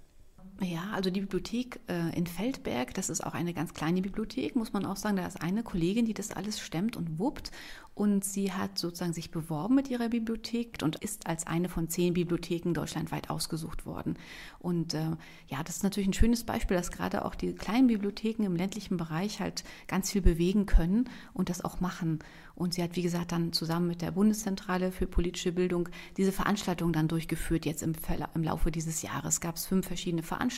Ja, 0.63 0.91
also 0.93 1.10
die 1.10 1.20
Bibliothek 1.20 1.82
äh, 1.89 2.15
in 2.15 2.25
Feldberg, 2.25 2.93
das 2.93 3.10
ist 3.10 3.22
auch 3.22 3.34
eine 3.34 3.53
ganz 3.53 3.74
kleine 3.74 4.01
Bibliothek, 4.01 4.55
muss 4.55 4.72
man 4.72 4.86
auch 4.86 4.96
sagen. 4.96 5.17
Da 5.17 5.27
ist 5.27 5.41
eine 5.41 5.62
Kollegin, 5.62 6.05
die 6.05 6.13
das 6.13 6.32
alles 6.32 6.60
stemmt 6.60 6.96
und 6.96 7.20
wuppt. 7.20 7.51
Und 7.96 8.24
sie 8.25 8.51
hat 8.51 8.79
sozusagen 8.79 9.13
sich 9.13 9.29
beworben 9.29 9.75
mit 9.75 9.88
ihrer 9.89 10.10
Bibliothek 10.10 10.79
und 10.82 10.96
ist 10.96 11.27
als 11.27 11.46
eine 11.46 11.70
von 11.70 11.89
zehn 11.89 12.15
Bibliotheken 12.15 12.74
deutschlandweit 12.74 13.29
ausgesucht 13.29 13.86
worden. 13.86 14.15
Und 14.58 14.96
äh, 14.96 15.12
ja, 15.48 15.63
das 15.63 15.77
ist 15.77 15.84
natürlich 15.84 16.10
ein 16.10 16.13
schönes 16.13 16.43
Beispiel, 16.43 16.75
dass 16.75 16.91
gerade 16.91 17.24
auch 17.24 17.36
die 17.36 17.53
kleinen 17.53 17.88
Bibliotheken 17.88 18.46
im 18.46 18.55
ländlichen 18.55 18.98
Bereich 18.98 19.41
halt 19.41 19.63
ganz 19.88 20.12
viel 20.12 20.22
bewegen 20.22 20.65
können 20.65 21.08
und 21.34 21.50
das 21.50 21.63
auch 21.63 21.82
machen. 21.82 22.20
Und 22.55 22.74
sie 22.74 22.84
hat, 22.84 22.96
wie 22.96 23.01
gesagt, 23.01 23.32
dann 23.32 23.53
zusammen 23.53 23.88
mit 23.88 24.01
der 24.01 24.12
Bundeszentrale 24.12 24.91
für 24.91 25.08
politische 25.08 25.51
Bildung 25.51 25.89
diese 26.17 26.32
Veranstaltung 26.32 26.93
dann 26.93 27.08
durchgeführt. 27.08 27.65
Jetzt 27.65 27.84
im, 27.84 27.93
im 28.34 28.43
Laufe 28.43 28.72
dieses 28.72 29.03
Jahres 29.03 29.39
gab 29.39 29.55
es 29.55 29.67
fünf 29.67 29.88
verschiedene 29.88 30.24
Veranstaltungen, 30.24 30.52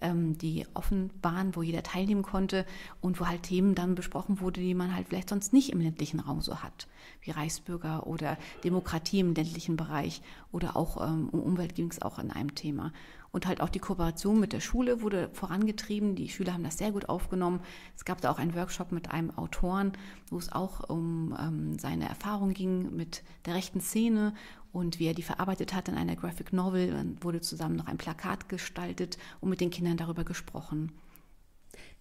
ähm, 0.00 0.38
die 0.38 0.66
offen 0.74 1.10
waren, 1.22 1.54
wo 1.56 1.62
jeder 1.62 1.82
teilnehmen 1.82 2.22
konnte 2.22 2.66
und 3.00 3.20
wo 3.20 3.26
halt 3.26 3.42
Themen 3.44 3.74
dann 3.74 3.94
besprochen 3.94 4.40
wurde, 4.40 4.60
die 4.60 4.74
man 4.74 4.94
halt 4.94 5.08
vielleicht 5.08 5.28
sonst 5.28 5.52
nicht 5.52 5.70
im 5.70 5.80
ländlichen 5.80 6.20
Raum 6.20 6.40
so 6.40 6.62
hat, 6.62 6.88
wie 7.22 7.30
Reichsbürger 7.30 8.06
oder 8.06 8.38
Demokratie 8.64 9.20
im 9.20 9.34
ländlichen 9.34 9.76
Bereich 9.76 10.22
oder 10.52 10.76
auch 10.76 11.06
ähm, 11.06 11.28
um 11.30 11.40
Umwelt 11.40 11.74
ging 11.74 11.90
es 11.90 12.02
auch 12.02 12.18
in 12.18 12.30
einem 12.30 12.54
Thema. 12.54 12.92
Und 13.32 13.46
halt 13.46 13.60
auch 13.60 13.68
die 13.68 13.78
Kooperation 13.78 14.40
mit 14.40 14.52
der 14.52 14.60
Schule 14.60 15.02
wurde 15.02 15.30
vorangetrieben. 15.32 16.16
Die 16.16 16.28
Schüler 16.28 16.54
haben 16.54 16.64
das 16.64 16.78
sehr 16.78 16.90
gut 16.90 17.08
aufgenommen. 17.08 17.60
Es 17.96 18.04
gab 18.04 18.20
da 18.20 18.30
auch 18.30 18.38
einen 18.38 18.54
Workshop 18.54 18.90
mit 18.90 19.10
einem 19.10 19.30
Autoren, 19.30 19.92
wo 20.30 20.38
es 20.38 20.50
auch 20.50 20.88
um 20.88 21.36
ähm, 21.38 21.78
seine 21.78 22.08
Erfahrung 22.08 22.52
ging 22.54 22.94
mit 22.94 23.22
der 23.46 23.54
rechten 23.54 23.80
Szene 23.80 24.34
und 24.72 24.98
wie 24.98 25.06
er 25.06 25.14
die 25.14 25.22
verarbeitet 25.22 25.74
hat 25.74 25.88
in 25.88 25.94
einer 25.94 26.16
Graphic 26.16 26.52
Novel. 26.52 26.90
Dann 26.90 27.22
wurde 27.22 27.40
zusammen 27.40 27.76
noch 27.76 27.86
ein 27.86 27.98
Plakat 27.98 28.48
gestaltet 28.48 29.16
und 29.40 29.50
mit 29.50 29.60
den 29.60 29.70
Kindern 29.70 29.96
darüber 29.96 30.24
gesprochen. 30.24 30.92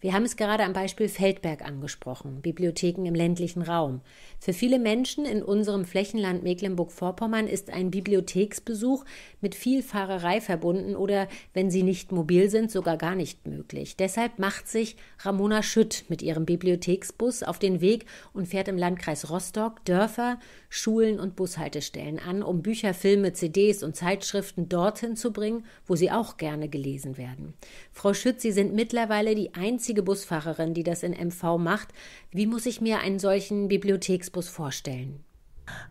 Wir 0.01 0.13
haben 0.13 0.23
es 0.23 0.37
gerade 0.37 0.63
am 0.63 0.71
Beispiel 0.71 1.09
Feldberg 1.09 1.61
angesprochen, 1.61 2.41
Bibliotheken 2.41 3.05
im 3.05 3.15
ländlichen 3.15 3.61
Raum. 3.61 3.99
Für 4.39 4.53
viele 4.53 4.79
Menschen 4.79 5.25
in 5.25 5.43
unserem 5.43 5.83
Flächenland 5.83 6.41
Mecklenburg-Vorpommern 6.41 7.47
ist 7.47 7.69
ein 7.69 7.91
Bibliotheksbesuch 7.91 9.03
mit 9.41 9.55
viel 9.55 9.83
Fahrerei 9.83 10.39
verbunden 10.39 10.95
oder, 10.95 11.27
wenn 11.53 11.69
sie 11.69 11.83
nicht 11.83 12.13
mobil 12.13 12.49
sind, 12.49 12.71
sogar 12.71 12.95
gar 12.95 13.15
nicht 13.15 13.45
möglich. 13.45 13.97
Deshalb 13.97 14.39
macht 14.39 14.69
sich 14.69 14.95
Ramona 15.19 15.63
Schütt 15.63 16.05
mit 16.07 16.21
ihrem 16.21 16.45
Bibliotheksbus 16.45 17.43
auf 17.43 17.59
den 17.59 17.81
Weg 17.81 18.05
und 18.31 18.47
fährt 18.47 18.69
im 18.69 18.77
Landkreis 18.77 19.29
Rostock 19.29 19.83
Dörfer, 19.83 20.39
Schulen 20.69 21.19
und 21.19 21.35
Bushaltestellen 21.35 22.19
an, 22.19 22.41
um 22.41 22.61
Bücher, 22.61 22.93
Filme, 22.93 23.33
CDs 23.33 23.83
und 23.83 23.97
Zeitschriften 23.97 24.69
dorthin 24.69 25.17
zu 25.17 25.33
bringen, 25.33 25.65
wo 25.85 25.97
sie 25.97 26.09
auch 26.09 26.37
gerne 26.37 26.69
gelesen 26.69 27.17
werden. 27.17 27.53
Frau 27.91 28.13
Schütt, 28.13 28.39
Sie 28.39 28.53
sind 28.53 28.73
mittlerweile 28.73 29.35
die 29.35 29.55
einzige 29.55 29.88
Busfahrerin, 29.93 30.73
die 30.73 30.83
das 30.83 31.03
in 31.03 31.11
MV 31.11 31.57
macht. 31.57 31.89
Wie 32.31 32.45
muss 32.45 32.65
ich 32.65 32.81
mir 32.81 32.99
einen 32.99 33.19
solchen 33.19 33.67
Bibliotheksbus 33.67 34.49
vorstellen? 34.49 35.23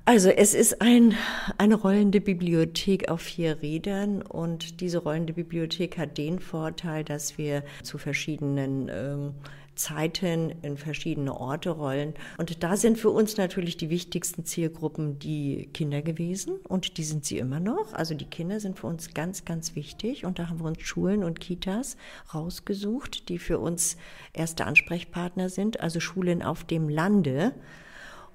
Also 0.05 0.31
es 0.31 0.55
ist 0.55 0.81
ein, 0.81 1.15
eine 1.59 1.75
rollende 1.75 2.21
Bibliothek 2.21 3.11
auf 3.11 3.21
vier 3.21 3.63
Rädern 3.63 4.23
und 4.23 4.81
diese 4.81 4.99
rollende 4.99 5.33
Bibliothek 5.35 5.99
hat 5.99 6.19
den 6.19 6.41
Vorteil, 6.41 7.05
dass 7.05 7.39
wir 7.39 7.63
zu 7.83 7.99
verschiedenen 7.99 8.91
ähm, 8.93 9.35
Zeiten 9.79 10.51
in 10.63 10.77
verschiedene 10.77 11.35
Orte 11.39 11.71
rollen. 11.71 12.15
Und 12.37 12.63
da 12.63 12.77
sind 12.77 12.99
für 12.99 13.11
uns 13.11 13.37
natürlich 13.37 13.77
die 13.77 13.91
wichtigsten 13.91 14.45
Zielgruppen 14.45 15.19
die 15.19 15.71
Kinder 15.73 16.03
gewesen 16.03 16.57
und 16.69 16.99
die 16.99 17.05
sind 17.05 17.25
sie 17.25 17.39
immer 17.39 17.61
noch. 17.61 17.95
Also 17.95 18.15
die 18.15 18.27
Kinder 18.27 18.61
sind 18.61 18.79
für 18.79 18.89
uns 18.89 19.15
ganz, 19.15 19.45
ganz 19.45 19.75
wichtig 19.75 20.25
und 20.25 20.39
da 20.39 20.49
haben 20.49 20.61
wir 20.61 20.67
uns 20.67 20.83
Schulen 20.83 21.25
und 21.25 21.41
Kitas 21.41 21.97
rausgesucht, 22.35 23.29
die 23.29 23.39
für 23.39 23.59
uns 23.59 23.97
erste 24.33 24.67
Ansprechpartner 24.67 25.49
sind, 25.49 25.81
also 25.81 26.01
Schulen 26.01 26.43
auf 26.43 26.65
dem 26.65 26.89
Lande. 26.89 27.55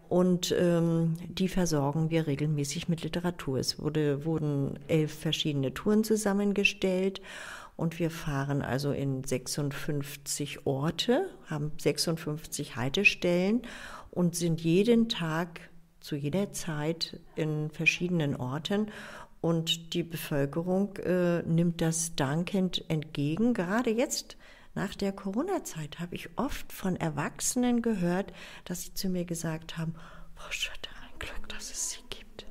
Und 0.09 0.55
ähm, 0.59 1.15
die 1.27 1.47
versorgen 1.47 2.11
wir 2.11 2.27
regelmäßig 2.27 2.87
mit 2.87 3.01
Literatur. 3.03 3.57
Es 3.57 3.81
wurde, 3.81 4.25
wurden 4.25 4.77
elf 4.87 5.11
verschiedene 5.11 5.73
Touren 5.73 6.03
zusammengestellt 6.03 7.19
und 7.75 7.99
wir 7.99 8.11
fahren 8.11 8.61
also 8.61 8.91
in 8.91 9.23
56 9.23 10.65
Orte, 10.65 11.29
haben 11.47 11.71
56 11.77 12.75
Haltestellen 12.75 13.63
und 14.11 14.35
sind 14.35 14.61
jeden 14.61 15.09
Tag 15.09 15.59
zu 15.99 16.15
jeder 16.15 16.51
Zeit 16.51 17.19
in 17.35 17.69
verschiedenen 17.71 18.35
Orten. 18.35 18.91
Und 19.41 19.93
die 19.93 20.03
Bevölkerung 20.03 20.95
äh, 20.97 21.41
nimmt 21.43 21.81
das 21.81 22.15
dankend 22.15 22.85
entgegen. 22.89 23.53
Gerade 23.53 23.89
jetzt 23.89 24.37
nach 24.75 24.95
der 24.95 25.11
Corona-Zeit 25.11 25.99
habe 25.99 26.15
ich 26.15 26.29
oft 26.37 26.71
von 26.71 26.95
Erwachsenen 26.95 27.81
gehört, 27.81 28.31
dass 28.65 28.83
sie 28.83 28.93
zu 28.93 29.09
mir 29.09 29.25
gesagt 29.25 29.77
haben, 29.77 29.95
Frau 30.35 30.51
Schötter, 30.51 30.91
ein 31.03 31.19
Glück, 31.19 31.49
dass 31.49 31.71
es 31.71 31.91
sie 31.91 31.99
gibt. 32.09 32.45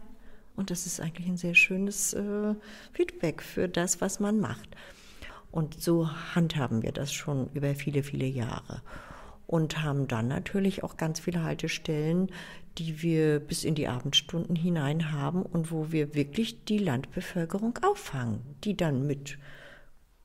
Und 0.55 0.71
das 0.71 0.87
ist 0.87 1.01
eigentlich 1.01 1.29
ein 1.29 1.37
sehr 1.37 1.55
schönes 1.55 2.13
äh, 2.13 2.55
Feedback 2.93 3.43
für 3.43 3.69
das, 3.69 4.01
was 4.01 4.21
man 4.21 4.39
macht. 4.39 4.77
Und 5.53 5.81
so 5.81 6.09
handhaben 6.35 6.83
wir 6.83 6.93
das 6.93 7.13
schon 7.13 7.49
über 7.53 7.75
viele, 7.75 8.03
viele 8.03 8.27
Jahre. 8.27 8.83
Und 9.47 9.83
haben 9.83 10.09
dann 10.09 10.29
natürlich 10.29 10.83
auch 10.83 10.97
ganz 10.97 11.21
viele 11.21 11.45
Haltestellen, 11.45 12.31
die 12.79 13.03
wir 13.03 13.39
bis 13.39 13.65
in 13.65 13.75
die 13.75 13.87
Abendstunden 13.87 14.57
hinein 14.57 15.13
haben 15.13 15.43
und 15.43 15.71
wo 15.71 15.93
wir 15.93 16.15
wirklich 16.15 16.65
die 16.65 16.79
Landbevölkerung 16.79 17.79
auffangen, 17.83 18.41
die 18.65 18.77
dann 18.77 19.07
mit 19.07 19.39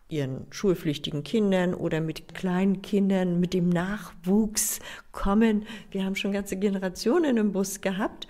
ihren 0.09 0.47
schulpflichtigen 0.51 1.23
Kindern 1.23 1.73
oder 1.73 1.99
mit 1.99 2.33
kleinen 2.33 2.81
Kindern, 2.81 3.41
mit 3.41 3.53
dem 3.53 3.67
Nachwuchs 3.67 4.79
kommen. 5.11 5.65
Wir 5.91 6.05
haben 6.05 6.15
schon 6.15 6.31
ganze 6.31 6.55
Generationen 6.55 7.35
im 7.35 7.51
Bus 7.51 7.81
gehabt 7.81 8.29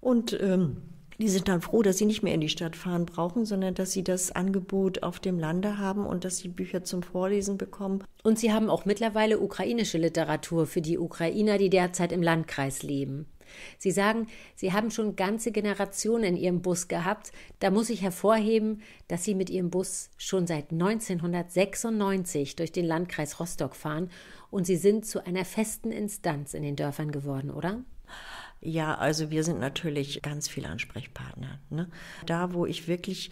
und 0.00 0.38
ähm, 0.40 0.78
die 1.20 1.28
sind 1.28 1.48
dann 1.48 1.60
froh, 1.60 1.82
dass 1.82 1.98
sie 1.98 2.06
nicht 2.06 2.22
mehr 2.22 2.34
in 2.34 2.40
die 2.40 2.48
Stadt 2.48 2.76
fahren 2.76 3.06
brauchen, 3.06 3.44
sondern 3.44 3.74
dass 3.74 3.92
sie 3.92 4.02
das 4.02 4.32
Angebot 4.32 5.02
auf 5.02 5.20
dem 5.20 5.38
Lande 5.38 5.78
haben 5.78 6.06
und 6.06 6.24
dass 6.24 6.38
sie 6.38 6.48
Bücher 6.48 6.82
zum 6.82 7.02
Vorlesen 7.02 7.58
bekommen. 7.58 8.02
Und 8.22 8.38
sie 8.38 8.52
haben 8.52 8.70
auch 8.70 8.84
mittlerweile 8.84 9.38
ukrainische 9.38 9.98
Literatur 9.98 10.66
für 10.66 10.80
die 10.80 10.98
Ukrainer, 10.98 11.58
die 11.58 11.70
derzeit 11.70 12.12
im 12.12 12.22
Landkreis 12.22 12.82
leben. 12.82 13.26
Sie 13.78 13.90
sagen, 13.90 14.28
Sie 14.54 14.72
haben 14.72 14.90
schon 14.90 15.16
ganze 15.16 15.52
Generationen 15.52 16.24
in 16.24 16.36
Ihrem 16.36 16.62
Bus 16.62 16.88
gehabt. 16.88 17.32
Da 17.58 17.70
muss 17.70 17.90
ich 17.90 18.02
hervorheben, 18.02 18.82
dass 19.08 19.24
Sie 19.24 19.34
mit 19.34 19.50
Ihrem 19.50 19.70
Bus 19.70 20.10
schon 20.16 20.46
seit 20.46 20.70
1996 20.72 22.56
durch 22.56 22.72
den 22.72 22.86
Landkreis 22.86 23.40
Rostock 23.40 23.74
fahren 23.76 24.10
und 24.50 24.66
Sie 24.66 24.76
sind 24.76 25.06
zu 25.06 25.24
einer 25.24 25.44
festen 25.44 25.90
Instanz 25.92 26.54
in 26.54 26.62
den 26.62 26.76
Dörfern 26.76 27.12
geworden, 27.12 27.50
oder? 27.50 27.80
Ja, 28.62 28.94
also 28.96 29.30
wir 29.30 29.42
sind 29.42 29.58
natürlich 29.58 30.20
ganz 30.22 30.48
viele 30.48 30.68
Ansprechpartner. 30.68 31.60
Ne? 31.70 31.88
Da, 32.26 32.52
wo 32.52 32.66
ich 32.66 32.88
wirklich 32.88 33.30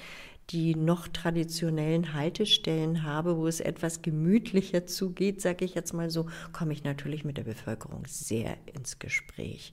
die 0.50 0.74
noch 0.74 1.08
traditionellen 1.08 2.14
Haltestellen 2.14 3.02
habe, 3.02 3.36
wo 3.36 3.46
es 3.46 3.60
etwas 3.60 4.00
gemütlicher 4.00 4.86
zugeht, 4.86 5.42
sage 5.42 5.66
ich 5.66 5.74
jetzt 5.74 5.92
mal 5.92 6.08
so, 6.08 6.26
komme 6.52 6.72
ich 6.72 6.84
natürlich 6.84 7.24
mit 7.24 7.36
der 7.36 7.44
Bevölkerung 7.44 8.04
sehr 8.06 8.56
ins 8.72 8.98
Gespräch. 8.98 9.70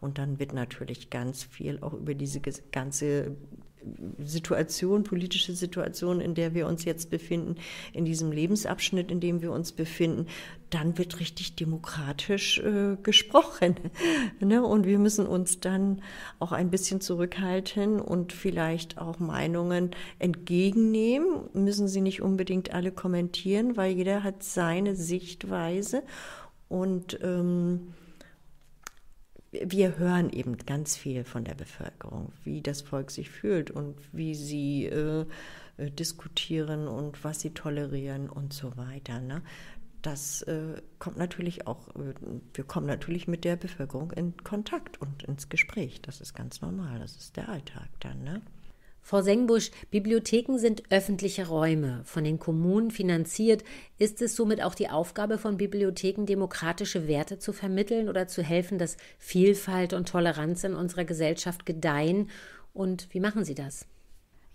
Und 0.00 0.18
dann 0.18 0.38
wird 0.38 0.52
natürlich 0.52 1.08
ganz 1.08 1.42
viel 1.42 1.78
auch 1.80 1.94
über 1.94 2.14
diese 2.14 2.40
ganze 2.70 3.36
Situation, 4.18 5.04
politische 5.04 5.52
Situation, 5.52 6.20
in 6.20 6.34
der 6.34 6.54
wir 6.54 6.66
uns 6.66 6.84
jetzt 6.84 7.10
befinden, 7.10 7.56
in 7.92 8.04
diesem 8.04 8.32
Lebensabschnitt, 8.32 9.10
in 9.10 9.20
dem 9.20 9.42
wir 9.42 9.52
uns 9.52 9.72
befinden, 9.72 10.26
dann 10.70 10.98
wird 10.98 11.20
richtig 11.20 11.56
demokratisch 11.56 12.58
äh, 12.58 12.96
gesprochen. 13.02 13.76
ne? 14.40 14.62
Und 14.64 14.86
wir 14.86 14.98
müssen 14.98 15.26
uns 15.26 15.60
dann 15.60 16.02
auch 16.38 16.52
ein 16.52 16.70
bisschen 16.70 17.00
zurückhalten 17.00 18.00
und 18.00 18.32
vielleicht 18.32 18.98
auch 18.98 19.18
Meinungen 19.18 19.92
entgegennehmen. 20.18 21.48
Müssen 21.54 21.88
sie 21.88 22.00
nicht 22.00 22.20
unbedingt 22.20 22.74
alle 22.74 22.92
kommentieren, 22.92 23.76
weil 23.76 23.92
jeder 23.92 24.22
hat 24.22 24.42
seine 24.42 24.94
Sichtweise 24.94 26.02
und 26.68 27.18
ähm, 27.22 27.94
wir 29.50 29.98
hören 29.98 30.30
eben 30.30 30.56
ganz 30.58 30.96
viel 30.96 31.24
von 31.24 31.44
der 31.44 31.54
Bevölkerung, 31.54 32.32
wie 32.44 32.60
das 32.60 32.82
Volk 32.82 33.10
sich 33.10 33.30
fühlt 33.30 33.70
und 33.70 33.96
wie 34.12 34.34
sie 34.34 34.86
äh, 34.86 35.24
äh, 35.78 35.90
diskutieren 35.90 36.86
und 36.86 37.24
was 37.24 37.40
sie 37.40 37.50
tolerieren 37.50 38.28
und 38.28 38.52
so 38.52 38.76
weiter. 38.76 39.20
Ne? 39.20 39.42
Das 40.02 40.42
äh, 40.42 40.82
kommt 40.98 41.16
natürlich 41.16 41.66
auch, 41.66 41.88
äh, 41.96 42.14
wir 42.52 42.64
kommen 42.64 42.86
natürlich 42.86 43.26
mit 43.26 43.44
der 43.44 43.56
Bevölkerung 43.56 44.10
in 44.12 44.36
Kontakt 44.36 45.00
und 45.00 45.22
ins 45.22 45.48
Gespräch. 45.48 46.02
Das 46.02 46.20
ist 46.20 46.34
ganz 46.34 46.60
normal, 46.60 46.98
das 46.98 47.16
ist 47.16 47.36
der 47.36 47.48
Alltag 47.48 47.88
dann. 48.00 48.22
Ne? 48.22 48.42
Frau 49.08 49.22
Sengbusch, 49.22 49.70
Bibliotheken 49.90 50.58
sind 50.58 50.82
öffentliche 50.90 51.48
Räume, 51.48 52.02
von 52.04 52.24
den 52.24 52.38
Kommunen 52.38 52.90
finanziert. 52.90 53.64
Ist 53.96 54.20
es 54.20 54.36
somit 54.36 54.62
auch 54.62 54.74
die 54.74 54.90
Aufgabe 54.90 55.38
von 55.38 55.56
Bibliotheken, 55.56 56.26
demokratische 56.26 57.08
Werte 57.08 57.38
zu 57.38 57.54
vermitteln 57.54 58.10
oder 58.10 58.28
zu 58.28 58.42
helfen, 58.42 58.76
dass 58.76 58.98
Vielfalt 59.18 59.94
und 59.94 60.10
Toleranz 60.10 60.62
in 60.62 60.74
unserer 60.74 61.06
Gesellschaft 61.06 61.64
gedeihen? 61.64 62.28
Und 62.74 63.08
wie 63.10 63.20
machen 63.20 63.46
Sie 63.46 63.54
das? 63.54 63.86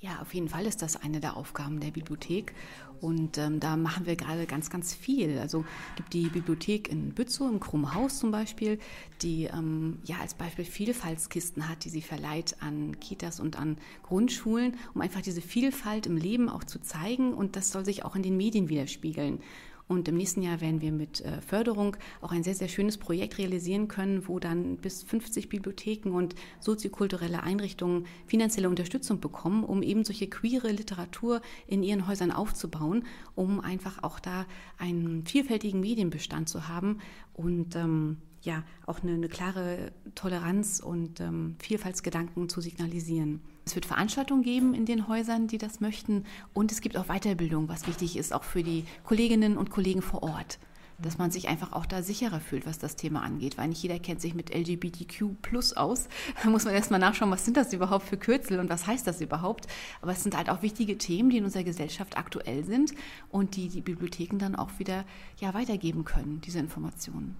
Ja, 0.03 0.19
auf 0.21 0.33
jeden 0.33 0.49
Fall 0.49 0.65
ist 0.65 0.81
das 0.81 0.97
eine 1.01 1.21
der 1.21 1.37
Aufgaben 1.37 1.79
der 1.79 1.91
Bibliothek. 1.91 2.53
Und 2.99 3.37
ähm, 3.37 3.61
da 3.61 3.77
machen 3.77 4.05
wir 4.05 4.17
gerade 4.17 4.45
ganz, 4.45 4.69
ganz 4.69 4.93
viel. 4.93 5.39
Also 5.39 5.63
gibt 5.95 6.11
die 6.11 6.27
Bibliothek 6.27 6.89
in 6.89 7.13
Bützow 7.13 7.49
im 7.49 7.61
Krumme 7.61 7.93
Haus 7.93 8.19
zum 8.19 8.29
Beispiel, 8.29 8.79
die 9.21 9.45
ähm, 9.45 9.99
ja 10.03 10.17
als 10.19 10.33
Beispiel 10.33 10.65
Vielfaltskisten 10.65 11.69
hat, 11.69 11.85
die 11.85 11.89
sie 11.89 12.01
verleiht 12.01 12.57
an 12.59 12.99
Kitas 12.99 13.39
und 13.39 13.57
an 13.57 13.77
Grundschulen, 14.03 14.75
um 14.93 14.99
einfach 14.99 15.21
diese 15.21 15.41
Vielfalt 15.41 16.05
im 16.05 16.17
Leben 16.17 16.49
auch 16.49 16.65
zu 16.65 16.81
zeigen. 16.81 17.33
Und 17.33 17.55
das 17.55 17.71
soll 17.71 17.85
sich 17.85 18.03
auch 18.03 18.17
in 18.17 18.23
den 18.23 18.35
Medien 18.35 18.67
widerspiegeln. 18.67 19.39
Und 19.87 20.07
im 20.07 20.15
nächsten 20.15 20.41
Jahr 20.41 20.61
werden 20.61 20.81
wir 20.81 20.91
mit 20.91 21.21
äh, 21.21 21.41
Förderung 21.41 21.97
auch 22.21 22.31
ein 22.31 22.43
sehr, 22.43 22.55
sehr 22.55 22.67
schönes 22.67 22.97
Projekt 22.97 23.37
realisieren 23.37 23.87
können, 23.87 24.27
wo 24.27 24.39
dann 24.39 24.77
bis 24.77 25.03
50 25.03 25.49
Bibliotheken 25.49 26.11
und 26.11 26.35
soziokulturelle 26.59 27.43
Einrichtungen 27.43 28.05
finanzielle 28.25 28.69
Unterstützung 28.69 29.19
bekommen, 29.19 29.63
um 29.63 29.83
eben 29.83 30.05
solche 30.05 30.27
queere 30.27 30.71
Literatur 30.71 31.41
in 31.67 31.83
ihren 31.83 32.07
Häusern 32.07 32.31
aufzubauen, 32.31 33.05
um 33.35 33.59
einfach 33.59 34.03
auch 34.03 34.19
da 34.19 34.45
einen 34.77 35.25
vielfältigen 35.25 35.79
Medienbestand 35.79 36.47
zu 36.47 36.67
haben. 36.67 36.99
Und 37.33 37.75
ähm, 37.75 38.17
ja 38.45 38.63
auch 38.85 39.01
eine, 39.01 39.13
eine, 39.13 39.29
klare 39.29 39.91
Toleranz 40.15 40.79
und 40.79 41.19
ähm, 41.19 41.55
Vielfaltsgedanken 41.59 42.49
zu 42.49 42.61
signalisieren. 42.61 43.41
Es 43.65 43.75
wird 43.75 43.85
Veranstaltungen 43.85 44.43
geben 44.43 44.73
in 44.73 44.85
den 44.85 45.07
Häusern, 45.07 45.47
die 45.47 45.57
das 45.57 45.79
möchten. 45.79 46.25
Und 46.53 46.71
es 46.71 46.81
gibt 46.81 46.97
auch 46.97 47.07
Weiterbildung, 47.07 47.69
was 47.69 47.87
wichtig 47.87 48.17
ist, 48.17 48.33
auch 48.33 48.43
für 48.43 48.63
die 48.63 48.85
Kolleginnen 49.03 49.57
und 49.57 49.69
Kollegen 49.69 50.01
vor 50.01 50.23
Ort. 50.23 50.59
Dass 51.01 51.17
man 51.17 51.31
sich 51.31 51.47
einfach 51.47 51.71
auch 51.73 51.85
da 51.85 52.03
sicherer 52.03 52.39
fühlt, 52.39 52.65
was 52.65 52.77
das 52.77 52.95
Thema 52.95 53.23
angeht. 53.23 53.57
Weil 53.57 53.69
nicht 53.69 53.81
jeder 53.81 53.99
kennt 53.99 54.21
sich 54.21 54.35
mit 54.35 54.53
LGBTQ 54.53 55.41
plus 55.41 55.73
aus. 55.73 56.07
Da 56.43 56.49
muss 56.49 56.65
man 56.65 56.73
erstmal 56.73 56.99
nachschauen, 56.99 57.31
was 57.31 57.45
sind 57.45 57.57
das 57.57 57.73
überhaupt 57.73 58.05
für 58.05 58.17
Kürzel 58.17 58.59
und 58.59 58.69
was 58.69 58.85
heißt 58.85 59.07
das 59.07 59.21
überhaupt. 59.21 59.67
Aber 60.01 60.11
es 60.11 60.21
sind 60.21 60.37
halt 60.37 60.49
auch 60.49 60.61
wichtige 60.61 60.97
Themen, 60.97 61.29
die 61.29 61.37
in 61.37 61.45
unserer 61.45 61.63
Gesellschaft 61.63 62.17
aktuell 62.17 62.63
sind 62.65 62.93
und 63.29 63.55
die 63.55 63.69
die 63.69 63.81
Bibliotheken 63.81 64.37
dann 64.37 64.55
auch 64.55 64.77
wieder 64.77 65.05
ja, 65.39 65.53
weitergeben 65.53 66.03
können, 66.03 66.41
diese 66.41 66.59
Informationen. 66.59 67.35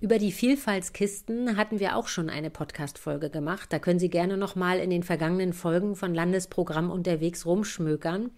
Über 0.00 0.18
die 0.18 0.32
Vielfaltskisten 0.32 1.58
hatten 1.58 1.78
wir 1.78 1.94
auch 1.94 2.08
schon 2.08 2.30
eine 2.30 2.48
Podcast-Folge 2.48 3.28
gemacht. 3.28 3.70
Da 3.70 3.78
können 3.78 3.98
Sie 3.98 4.08
gerne 4.08 4.38
nochmal 4.38 4.78
in 4.78 4.88
den 4.88 5.02
vergangenen 5.02 5.52
Folgen 5.52 5.94
von 5.94 6.14
Landesprogramm 6.14 6.90
unterwegs 6.90 7.44
rumschmökern. 7.44 8.30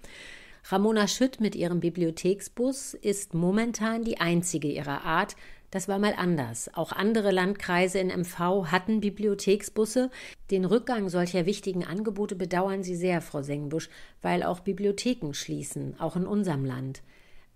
Ramona 0.64 1.06
Schütt 1.06 1.38
mit 1.38 1.54
ihrem 1.54 1.78
Bibliotheksbus 1.78 2.94
ist 2.94 3.34
momentan 3.34 4.02
die 4.02 4.18
einzige 4.18 4.66
ihrer 4.66 5.02
Art. 5.04 5.36
Das 5.70 5.86
war 5.86 6.00
mal 6.00 6.14
anders. 6.16 6.68
Auch 6.74 6.90
andere 6.90 7.30
Landkreise 7.30 8.00
in 8.00 8.08
MV 8.08 8.66
hatten 8.72 8.98
Bibliotheksbusse. 8.98 10.10
Den 10.50 10.64
Rückgang 10.64 11.08
solcher 11.10 11.46
wichtigen 11.46 11.84
Angebote 11.84 12.34
bedauern 12.34 12.82
sie 12.82 12.96
sehr, 12.96 13.20
Frau 13.20 13.42
Sengbusch, 13.42 13.88
weil 14.20 14.42
auch 14.42 14.58
Bibliotheken 14.58 15.32
schließen, 15.32 15.94
auch 16.00 16.16
in 16.16 16.26
unserem 16.26 16.64
Land. 16.64 17.02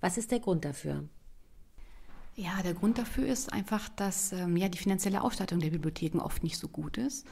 Was 0.00 0.16
ist 0.16 0.30
der 0.30 0.38
Grund 0.38 0.64
dafür? 0.64 1.08
Ja, 2.38 2.62
der 2.62 2.74
Grund 2.74 2.98
dafür 2.98 3.26
ist 3.26 3.50
einfach, 3.50 3.88
dass 3.88 4.30
ähm, 4.32 4.58
ja, 4.58 4.68
die 4.68 4.76
finanzielle 4.76 5.22
Ausstattung 5.22 5.58
der 5.58 5.70
Bibliotheken 5.70 6.20
oft 6.20 6.44
nicht 6.44 6.58
so 6.58 6.68
gut 6.68 6.98
ist. 6.98 7.26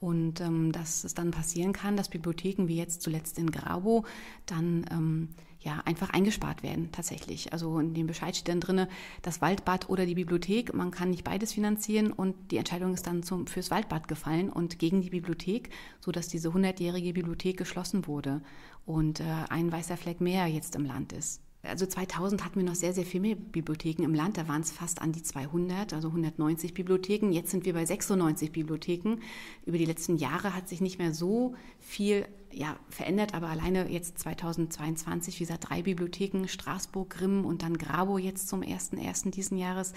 Und 0.00 0.40
ähm, 0.40 0.72
dass 0.72 1.04
es 1.04 1.14
dann 1.14 1.30
passieren 1.30 1.72
kann, 1.72 1.96
dass 1.96 2.08
Bibliotheken 2.08 2.66
wie 2.66 2.76
jetzt 2.76 3.02
zuletzt 3.02 3.38
in 3.38 3.52
Grabo 3.52 4.04
dann 4.46 4.84
ähm, 4.90 5.28
ja 5.60 5.80
einfach 5.84 6.10
eingespart 6.10 6.64
werden 6.64 6.90
tatsächlich. 6.90 7.52
Also 7.52 7.78
in 7.78 7.94
dem 7.94 8.08
Bescheid 8.08 8.34
steht 8.34 8.48
dann 8.48 8.60
drin, 8.60 8.88
das 9.22 9.40
Waldbad 9.40 9.88
oder 9.88 10.06
die 10.06 10.16
Bibliothek. 10.16 10.74
Man 10.74 10.90
kann 10.90 11.10
nicht 11.10 11.22
beides 11.22 11.52
finanzieren 11.52 12.12
und 12.12 12.50
die 12.50 12.56
Entscheidung 12.56 12.94
ist 12.94 13.06
dann 13.06 13.22
zum, 13.22 13.46
fürs 13.46 13.70
Waldbad 13.70 14.08
gefallen 14.08 14.50
und 14.50 14.80
gegen 14.80 15.02
die 15.02 15.10
Bibliothek, 15.10 15.70
sodass 16.00 16.26
diese 16.26 16.48
100-jährige 16.48 17.12
Bibliothek 17.12 17.56
geschlossen 17.56 18.08
wurde 18.08 18.42
und 18.86 19.20
äh, 19.20 19.24
ein 19.50 19.70
weißer 19.70 19.96
Fleck 19.96 20.20
mehr 20.20 20.48
jetzt 20.48 20.74
im 20.74 20.84
Land 20.84 21.12
ist. 21.12 21.42
Also 21.68 21.86
2000 21.86 22.44
hatten 22.44 22.56
wir 22.56 22.66
noch 22.66 22.74
sehr, 22.74 22.92
sehr 22.92 23.04
viel 23.04 23.20
mehr 23.20 23.36
Bibliotheken 23.36 24.02
im 24.04 24.14
Land. 24.14 24.36
Da 24.36 24.48
waren 24.48 24.62
es 24.62 24.70
fast 24.70 25.00
an 25.02 25.12
die 25.12 25.22
200, 25.22 25.92
also 25.92 26.08
190 26.08 26.74
Bibliotheken. 26.74 27.30
Jetzt 27.30 27.50
sind 27.50 27.64
wir 27.64 27.74
bei 27.74 27.84
96 27.84 28.52
Bibliotheken. 28.52 29.18
Über 29.66 29.78
die 29.78 29.84
letzten 29.84 30.16
Jahre 30.16 30.54
hat 30.54 30.68
sich 30.68 30.80
nicht 30.80 30.98
mehr 30.98 31.12
so 31.12 31.54
viel 31.78 32.26
ja, 32.52 32.76
verändert, 32.88 33.34
aber 33.34 33.48
alleine 33.48 33.90
jetzt 33.90 34.18
2022, 34.18 35.36
wie 35.36 35.44
gesagt, 35.44 35.68
drei 35.68 35.82
Bibliotheken, 35.82 36.46
Straßburg, 36.48 37.10
Grimm 37.10 37.44
und 37.44 37.62
dann 37.62 37.76
Grabo 37.76 38.18
jetzt 38.18 38.48
zum 38.48 38.62
1.1. 38.62 39.30
diesen 39.30 39.58
Jahres. 39.58 39.92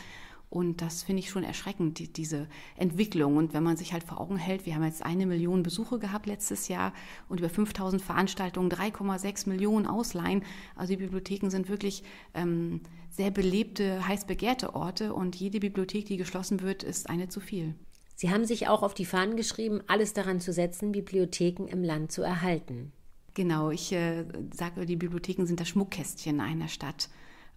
Und 0.52 0.82
das 0.82 1.04
finde 1.04 1.22
ich 1.22 1.30
schon 1.30 1.46
erschreckend, 1.46 1.98
die, 1.98 2.12
diese 2.12 2.46
Entwicklung. 2.76 3.38
Und 3.38 3.54
wenn 3.54 3.64
man 3.64 3.78
sich 3.78 3.94
halt 3.94 4.04
vor 4.04 4.20
Augen 4.20 4.36
hält, 4.36 4.66
wir 4.66 4.76
haben 4.76 4.84
jetzt 4.84 5.02
eine 5.02 5.26
Million 5.26 5.64
Besuche 5.64 5.98
gehabt 5.98 6.26
letztes 6.26 6.68
Jahr 6.68 6.94
und 7.30 7.40
über 7.40 7.50
5000 7.50 8.02
Veranstaltungen, 8.02 8.70
3,6 8.70 9.48
Millionen 9.48 9.88
Ausleihen. 9.88 10.44
Also 10.76 10.92
die 10.92 10.98
Bibliotheken 10.98 11.50
sind 11.50 11.70
wirklich 11.70 12.04
ähm, 12.34 12.82
sehr 13.10 13.32
belebte, 13.32 14.06
heiß 14.06 14.26
begehrte 14.26 14.76
Orte 14.76 15.14
und 15.14 15.38
jede 15.38 15.62
Bibliothek, 15.62 16.06
die 16.06 16.18
geschlossen 16.18 16.62
wird, 16.62 16.84
ist 16.84 17.10
eine 17.10 17.30
zu 17.30 17.40
viel. 17.40 17.74
Sie 18.18 18.30
haben 18.30 18.44
sich 18.44 18.68
auch 18.68 18.84
auf 18.84 18.94
die 18.94 19.06
Fahnen 19.06 19.38
geschrieben, 19.38 19.80
alles 19.88 20.12
daran 20.12 20.42
zu 20.42 20.52
setzen, 20.52 20.92
Bibliotheken 20.92 21.68
im 21.68 21.82
Land 21.82 22.12
zu 22.12 22.24
erhalten. 22.24 22.92
Genau, 23.36 23.72
ich 23.72 23.94
äh, 23.94 24.26
sage, 24.54 24.86
die 24.86 24.98
Bibliotheken 24.98 25.46
sind 25.46 25.62
das 25.62 25.70
Schmuckkästchen 25.70 26.42
einer 26.42 26.68
Stadt. 26.68 27.08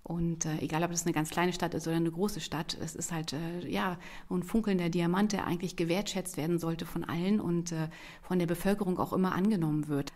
Und 0.04 0.44
äh, 0.44 0.58
egal, 0.60 0.84
ob 0.84 0.90
das 0.90 1.06
eine 1.06 1.14
ganz 1.14 1.30
kleine 1.30 1.54
Stadt 1.54 1.72
ist 1.72 1.86
oder 1.86 1.96
eine 1.96 2.10
große 2.10 2.40
Stadt, 2.40 2.76
es 2.78 2.94
ist 2.94 3.10
halt 3.10 3.32
äh, 3.32 3.66
ja 3.66 3.98
ein 4.30 4.42
funkelnder 4.42 4.90
Diamant, 4.90 5.32
der 5.32 5.46
eigentlich 5.46 5.76
gewertschätzt 5.76 6.36
werden 6.36 6.58
sollte 6.58 6.84
von 6.84 7.04
allen 7.04 7.40
und 7.40 7.72
äh, 7.72 7.88
von 8.20 8.38
der 8.38 8.46
Bevölkerung 8.46 8.98
auch 8.98 9.14
immer 9.14 9.34
angenommen 9.34 9.88
wird. 9.88 10.12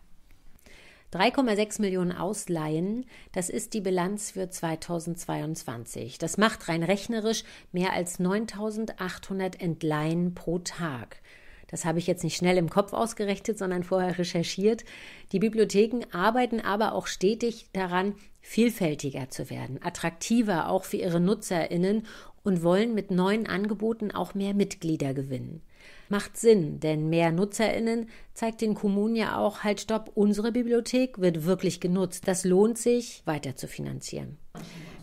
3,6 1.15 1.81
Millionen 1.81 2.13
Ausleihen, 2.13 3.07
das 3.33 3.49
ist 3.49 3.73
die 3.73 3.81
Bilanz 3.81 4.31
für 4.31 4.51
2022. 4.51 6.19
Das 6.19 6.37
macht 6.37 6.69
rein 6.69 6.83
rechnerisch 6.83 7.45
mehr 7.73 7.95
als 7.95 8.19
9800 8.19 9.59
Entleihen 9.59 10.35
pro 10.35 10.59
Tag. 10.59 11.23
Das 11.69 11.87
habe 11.87 11.99
ich 11.99 12.07
jetzt 12.07 12.25
nicht 12.25 12.37
schnell 12.37 12.59
im 12.59 12.69
Kopf 12.69 12.93
ausgerechnet, 12.93 13.57
sondern 13.57 13.85
vorher 13.85 14.19
recherchiert. 14.19 14.85
Die 15.33 15.39
Bibliotheken 15.39 16.05
arbeiten 16.13 16.61
aber 16.61 16.93
auch 16.93 17.07
stetig 17.07 17.69
daran, 17.73 18.15
vielfältiger 18.49 19.29
zu 19.29 19.51
werden, 19.51 19.79
attraktiver 19.83 20.71
auch 20.71 20.85
für 20.85 20.97
ihre 20.97 21.21
Nutzerinnen 21.21 22.07
und 22.43 22.63
wollen 22.63 22.95
mit 22.95 23.11
neuen 23.11 23.47
Angeboten 23.47 24.11
auch 24.11 24.33
mehr 24.33 24.55
Mitglieder 24.55 25.13
gewinnen. 25.13 25.61
Macht 26.09 26.39
Sinn, 26.39 26.81
denn 26.81 27.11
mehr 27.11 27.31
Nutzerinnen 27.31 28.09
zeigt 28.33 28.63
den 28.63 28.73
Kommunen 28.73 29.17
ja 29.17 29.37
auch, 29.37 29.65
halt 29.65 29.83
stopp, 29.83 30.13
unsere 30.15 30.51
Bibliothek 30.51 31.19
wird 31.19 31.45
wirklich 31.45 31.79
genutzt. 31.79 32.27
Das 32.27 32.47
lohnt 32.47 32.79
sich, 32.79 33.21
weiter 33.27 33.55
zu 33.55 33.69
finanzieren. 33.69 34.39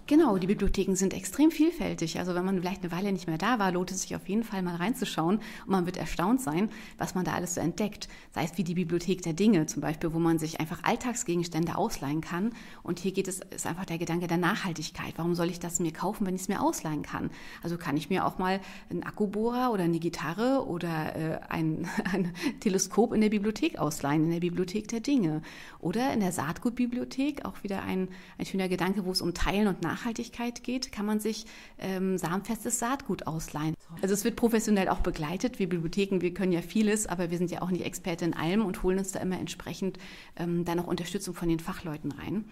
Genau, 0.08 0.38
die 0.38 0.46
Bibliotheken 0.46 0.94
sind 0.94 1.16
extrem 1.16 1.50
vielfältig. 1.50 2.20
Also 2.20 2.36
wenn 2.36 2.46
man 2.46 2.60
vielleicht 2.60 2.84
eine 2.84 2.92
Weile 2.92 3.12
nicht 3.12 3.26
mehr 3.26 3.40
da 3.40 3.58
war, 3.58 3.72
lohnt 3.72 3.90
es 3.90 4.04
sich 4.04 4.16
auf 4.16 4.30
jeden 4.30 4.44
Fall 4.44 4.62
mal 4.62 4.76
reinzuschauen 4.76 5.38
und 5.38 5.70
man 5.70 5.88
wird 5.88 5.98
erstaunt 5.98 6.42
sein, 6.42 6.70
was 7.00 7.16
man 7.16 7.26
da 7.26 7.34
alles 7.34 7.56
so 7.56 7.62
entdeckt. 7.62 8.08
Sei 8.32 8.44
es 8.44 8.56
wie 8.56 8.64
die 8.64 8.76
Bibliothek 8.76 9.24
der 9.24 9.34
Dinge 9.34 9.66
zum 9.66 9.82
Beispiel, 9.82 10.14
wo 10.14 10.20
man 10.20 10.38
sich 10.38 10.60
einfach 10.60 10.84
Alltagsgegenstände 10.84 11.76
ausleihen 11.76 12.22
kann. 12.22 12.52
Und 12.84 13.00
hier 13.00 13.14
geht 13.14 13.28
es 13.28 13.40
ist 13.50 13.66
einfach 13.66 13.86
der 13.86 13.98
Gedanke 13.98 14.28
der 14.28 14.38
Nachhaltigkeit. 14.38 15.16
Warum 15.18 15.34
soll 15.34 15.50
ich 15.50 15.60
das 15.60 15.80
mir 15.80 15.92
kaufen, 15.92 16.28
wenn 16.28 16.36
ich 16.36 16.42
es 16.42 16.50
mir 16.50 16.62
ausleihen 16.62 17.02
kann? 17.02 17.32
Also 17.64 17.80
kann 17.80 17.98
ich 17.98 18.12
mir 18.12 18.28
auch 18.28 18.38
mal 18.38 18.62
einen 18.92 19.02
Akkubohrer 19.02 19.72
oder 19.74 19.86
eine 19.86 19.98
Gitarre 19.98 20.68
oder 20.68 21.16
äh, 21.16 21.40
ein, 21.50 21.88
ein 22.14 22.32
Teleskop 22.60 23.12
in 23.12 23.22
der 23.22 23.30
Bibliothek 23.30 23.80
ausleihen, 23.80 24.26
in 24.26 24.32
der 24.32 24.40
Bibliothek 24.42 24.88
der 24.88 25.00
Dinge. 25.00 25.42
Oder 25.80 26.14
in 26.14 26.20
der 26.20 26.32
Saatgutbibliothek, 26.32 27.44
auch 27.44 27.64
wieder 27.64 27.82
ein, 27.82 28.10
ein 28.38 28.46
schöner 28.46 28.70
Gedanke, 28.70 29.04
wo 29.06 29.12
es 29.12 29.22
um 29.22 29.34
Teilen 29.34 29.68
und 29.68 29.82
Nachhaltigkeit 29.82 29.95
Nachhaltigkeit 29.96 30.64
geht, 30.64 30.92
kann 30.92 31.06
man 31.06 31.20
sich 31.20 31.46
ähm, 31.80 32.18
samenfestes 32.18 32.80
Saatgut 32.80 33.28
ausleihen. 33.28 33.76
Also 34.02 34.14
es 34.14 34.24
wird 34.24 34.36
professionell 34.36 34.90
auch 34.90 35.00
begleitet. 35.00 35.60
Wir 35.60 35.70
Bibliotheken, 35.70 36.22
wir 36.22 36.34
können 36.34 36.52
ja 36.52 36.62
vieles, 36.62 37.08
aber 37.08 37.32
wir 37.32 37.38
sind 37.38 37.52
ja 37.52 37.62
auch 37.62 37.72
nicht 37.72 37.86
Experte 37.86 38.26
in 38.26 38.34
allem 38.34 38.66
und 38.66 38.84
holen 38.84 39.00
uns 39.00 39.12
da 39.12 39.20
immer 39.20 39.40
entsprechend 39.40 39.98
ähm, 40.36 40.66
dann 40.66 40.80
auch 40.80 40.88
Unterstützung 40.88 41.34
von 41.34 41.50
den 41.50 41.60
Fachleuten 41.60 42.12
rein. 42.12 42.46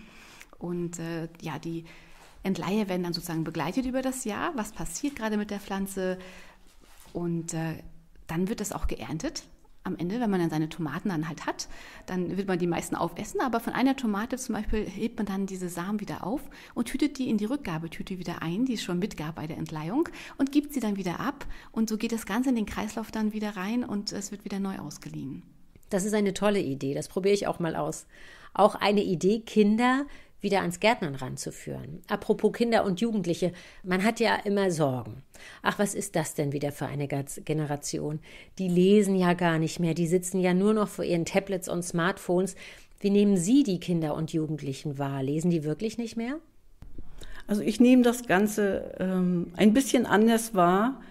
Und 0.58 1.00
äh, 1.00 1.28
ja, 1.42 1.60
die 1.60 1.86
Entleihe 2.44 2.88
werden 2.90 3.04
dann 3.04 3.14
sozusagen 3.14 3.44
begleitet 3.44 3.86
über 3.86 4.02
das 4.02 4.26
Jahr. 4.26 4.52
Was 4.56 4.72
passiert 4.72 5.16
gerade 5.16 5.38
mit 5.38 5.52
der 5.52 5.60
Pflanze? 5.60 6.18
Und 7.12 7.54
äh, 7.54 7.76
dann 8.28 8.48
wird 8.48 8.62
es 8.62 8.72
auch 8.72 8.88
geerntet 8.88 9.44
am 9.84 9.98
Ende, 9.98 10.20
wenn 10.20 10.30
man 10.30 10.40
dann 10.40 10.50
seine 10.50 10.70
Tomaten 10.70 11.10
dann 11.10 11.28
halt 11.28 11.46
hat, 11.46 11.68
dann 12.06 12.38
wird 12.38 12.48
man 12.48 12.60
die 12.60 12.68
meisten 12.68 12.96
aufessen, 12.96 13.42
aber 13.42 13.60
von 13.60 13.74
einer 13.74 13.96
Tomate 13.96 14.38
zum 14.38 14.56
Beispiel 14.56 14.86
hebt 14.86 15.18
man 15.18 15.26
dann 15.26 15.46
diese 15.46 15.70
Samen 15.70 16.00
wieder 16.00 16.26
auf 16.26 16.42
und 16.74 16.88
tütet 16.88 17.18
die 17.18 17.30
in 17.30 17.38
die 17.38 17.46
Rückgabetüte 17.46 18.18
wieder 18.20 18.42
ein, 18.42 18.66
die 18.66 18.74
es 18.74 18.84
schon 18.84 19.00
mitgab 19.00 19.36
bei 19.36 19.48
der 19.48 19.58
Entleihung 19.58 20.08
und 20.38 20.52
gibt 20.52 20.74
sie 20.74 20.80
dann 20.80 20.96
wieder 20.96 21.20
ab 21.20 21.46
und 21.72 21.90
so 21.90 21.98
geht 21.98 22.12
das 22.12 22.26
Ganze 22.26 22.50
in 22.50 22.56
den 22.56 22.66
Kreislauf 22.66 23.12
dann 23.12 23.34
wieder 23.34 23.56
rein 23.58 23.84
und 23.84 24.12
es 24.12 24.32
wird 24.32 24.46
wieder 24.46 24.60
neu 24.60 24.80
ausgeliehen. 24.80 25.44
Das 25.90 26.06
ist 26.06 26.14
eine 26.14 26.34
tolle 26.34 26.62
Idee, 26.62 26.94
das 26.94 27.08
probiere 27.08 27.36
ich 27.36 27.48
auch 27.48 27.60
mal 27.60 27.76
aus. 27.76 28.08
Auch 28.54 28.76
eine 28.76 29.04
Idee, 29.04 29.42
Kinder 29.42 30.06
wieder 30.44 30.62
ans 30.62 30.80
Gärtnern 30.80 31.16
ranzuführen. 31.16 32.02
Apropos 32.08 32.54
Kinder 32.54 32.86
und 32.86 33.02
Jugendliche, 33.02 33.54
man 33.84 34.04
hat 34.04 34.20
ja 34.20 34.36
immer 34.36 34.70
Sorgen. 34.70 35.24
Ach, 35.62 35.80
was 35.80 35.96
ist 35.96 36.16
das 36.16 36.36
denn 36.36 36.52
wieder 36.52 36.72
für 36.72 36.86
eine 36.86 37.08
Generation? 37.08 38.20
Die 38.60 38.68
lesen 38.68 39.16
ja 39.16 39.34
gar 39.34 39.58
nicht 39.58 39.80
mehr, 39.80 39.94
die 39.94 40.08
sitzen 40.08 40.40
ja 40.40 40.54
nur 40.54 40.74
noch 40.74 40.90
vor 40.90 41.06
ihren 41.06 41.26
Tablets 41.26 41.70
und 41.70 41.84
Smartphones. 41.84 42.56
Wie 43.00 43.10
nehmen 43.10 43.38
Sie 43.38 43.64
die 43.64 43.80
Kinder 43.80 44.16
und 44.16 44.34
Jugendlichen 44.34 44.98
wahr? 44.98 45.24
Lesen 45.24 45.50
die 45.50 45.64
wirklich 45.64 45.98
nicht 45.98 46.16
mehr? 46.16 46.40
Also 47.48 47.62
ich 47.62 47.80
nehme 47.80 48.04
das 48.04 48.26
Ganze 48.28 48.96
ähm, 49.00 49.48
ein 49.56 49.74
bisschen 49.74 50.06
anders 50.06 50.56
wahr, 50.56 51.02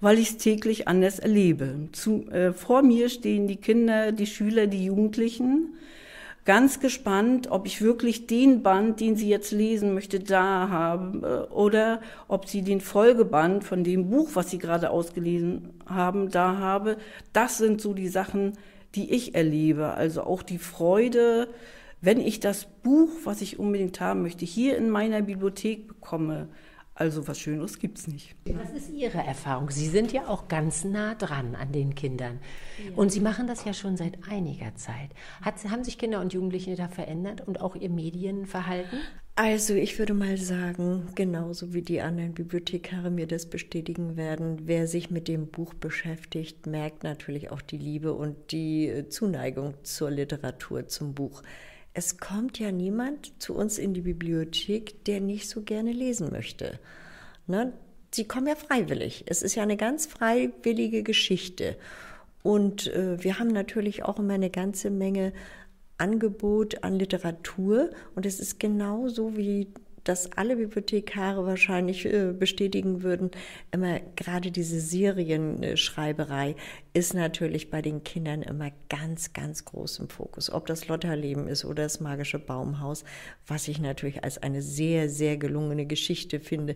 weil 0.00 0.18
ich 0.18 0.30
es 0.30 0.36
täglich 0.38 0.88
anders 0.88 1.18
erlebe. 1.18 1.88
Zu, 1.92 2.28
äh, 2.30 2.52
vor 2.52 2.82
mir 2.82 3.08
stehen 3.08 3.46
die 3.46 3.56
Kinder, 3.56 4.12
die 4.12 4.26
Schüler, 4.26 4.66
die 4.66 4.84
Jugendlichen 4.84 5.74
ganz 6.44 6.80
gespannt, 6.80 7.50
ob 7.50 7.66
ich 7.66 7.82
wirklich 7.82 8.26
den 8.26 8.62
Band, 8.62 9.00
den 9.00 9.16
sie 9.16 9.28
jetzt 9.28 9.52
lesen 9.52 9.94
möchte, 9.94 10.20
da 10.20 10.68
haben 10.68 11.22
äh, 11.22 11.26
oder 11.50 12.00
ob 12.28 12.48
sie 12.48 12.62
den 12.62 12.80
Folgeband 12.80 13.64
von 13.64 13.84
dem 13.84 14.10
Buch, 14.10 14.30
was 14.34 14.50
sie 14.50 14.58
gerade 14.58 14.90
ausgelesen 14.90 15.70
haben, 15.86 16.30
da 16.30 16.56
habe. 16.58 16.96
Das 17.32 17.58
sind 17.58 17.80
so 17.80 17.94
die 17.94 18.08
Sachen, 18.08 18.54
die 18.94 19.12
ich 19.12 19.34
erlebe. 19.34 19.94
Also 19.94 20.22
auch 20.22 20.42
die 20.42 20.58
Freude, 20.58 21.48
wenn 22.00 22.20
ich 22.20 22.40
das 22.40 22.66
Buch, 22.82 23.10
was 23.24 23.40
ich 23.40 23.58
unbedingt 23.58 24.00
haben 24.00 24.22
möchte, 24.22 24.44
hier 24.44 24.76
in 24.76 24.90
meiner 24.90 25.22
Bibliothek 25.22 25.86
bekomme. 25.86 26.48
Also 27.02 27.26
was 27.26 27.40
Schönes 27.40 27.80
gibt 27.80 27.98
es 27.98 28.06
nicht. 28.06 28.36
Was 28.44 28.70
ist 28.70 28.92
Ihre 28.92 29.18
Erfahrung? 29.18 29.70
Sie 29.70 29.88
sind 29.88 30.12
ja 30.12 30.28
auch 30.28 30.46
ganz 30.46 30.84
nah 30.84 31.16
dran 31.16 31.56
an 31.56 31.72
den 31.72 31.96
Kindern. 31.96 32.38
Ja. 32.78 32.94
Und 32.94 33.10
Sie 33.10 33.18
machen 33.18 33.48
das 33.48 33.64
ja 33.64 33.74
schon 33.74 33.96
seit 33.96 34.18
einiger 34.30 34.76
Zeit. 34.76 35.10
Hat, 35.40 35.56
haben 35.68 35.82
sich 35.82 35.98
Kinder 35.98 36.20
und 36.20 36.32
Jugendliche 36.32 36.76
da 36.76 36.86
verändert 36.86 37.40
und 37.40 37.60
auch 37.60 37.74
ihr 37.74 37.90
Medienverhalten? 37.90 39.00
Also 39.34 39.74
ich 39.74 39.98
würde 39.98 40.14
mal 40.14 40.36
sagen, 40.36 41.08
genauso 41.16 41.74
wie 41.74 41.82
die 41.82 42.00
anderen 42.00 42.34
Bibliothekare 42.34 43.10
mir 43.10 43.26
das 43.26 43.46
bestätigen 43.46 44.16
werden, 44.16 44.60
wer 44.66 44.86
sich 44.86 45.10
mit 45.10 45.26
dem 45.26 45.48
Buch 45.48 45.74
beschäftigt, 45.74 46.66
merkt 46.68 47.02
natürlich 47.02 47.50
auch 47.50 47.62
die 47.62 47.78
Liebe 47.78 48.12
und 48.12 48.52
die 48.52 49.06
Zuneigung 49.08 49.74
zur 49.82 50.12
Literatur, 50.12 50.86
zum 50.86 51.14
Buch. 51.14 51.42
Es 51.94 52.18
kommt 52.18 52.58
ja 52.58 52.72
niemand 52.72 53.40
zu 53.40 53.54
uns 53.54 53.78
in 53.78 53.92
die 53.92 54.00
Bibliothek, 54.00 55.04
der 55.04 55.20
nicht 55.20 55.48
so 55.48 55.62
gerne 55.62 55.92
lesen 55.92 56.30
möchte. 56.30 56.78
Ne? 57.46 57.72
Sie 58.10 58.24
kommen 58.24 58.46
ja 58.46 58.54
freiwillig. 58.54 59.24
Es 59.26 59.42
ist 59.42 59.54
ja 59.54 59.62
eine 59.62 59.76
ganz 59.76 60.06
freiwillige 60.06 61.02
Geschichte. 61.02 61.76
Und 62.42 62.88
äh, 62.88 63.22
wir 63.22 63.38
haben 63.38 63.48
natürlich 63.48 64.04
auch 64.04 64.18
immer 64.18 64.34
eine 64.34 64.50
ganze 64.50 64.90
Menge 64.90 65.32
Angebot 65.98 66.82
an 66.82 66.98
Literatur. 66.98 67.90
Und 68.14 68.26
es 68.26 68.40
ist 68.40 68.58
genauso 68.58 69.36
wie 69.36 69.68
das 70.04 70.32
alle 70.32 70.56
Bibliothekare 70.56 71.46
wahrscheinlich 71.46 72.04
äh, 72.06 72.32
bestätigen 72.32 73.02
würden, 73.02 73.30
immer 73.70 74.00
gerade 74.16 74.50
diese 74.50 74.80
Serienschreiberei 74.80 76.56
ist 76.92 77.14
natürlich 77.14 77.70
bei 77.70 77.82
den 77.82 78.02
Kindern 78.02 78.42
immer 78.42 78.70
ganz, 78.88 79.32
ganz 79.32 79.64
groß 79.64 80.00
im 80.00 80.08
Fokus. 80.08 80.50
Ob 80.50 80.66
das 80.66 80.88
Lotterleben 80.88 81.46
ist 81.46 81.64
oder 81.64 81.84
das 81.84 82.00
magische 82.00 82.38
Baumhaus, 82.38 83.04
was 83.46 83.68
ich 83.68 83.80
natürlich 83.80 84.24
als 84.24 84.38
eine 84.38 84.62
sehr, 84.62 85.08
sehr 85.08 85.36
gelungene 85.36 85.86
Geschichte 85.86 86.40
finde. 86.40 86.74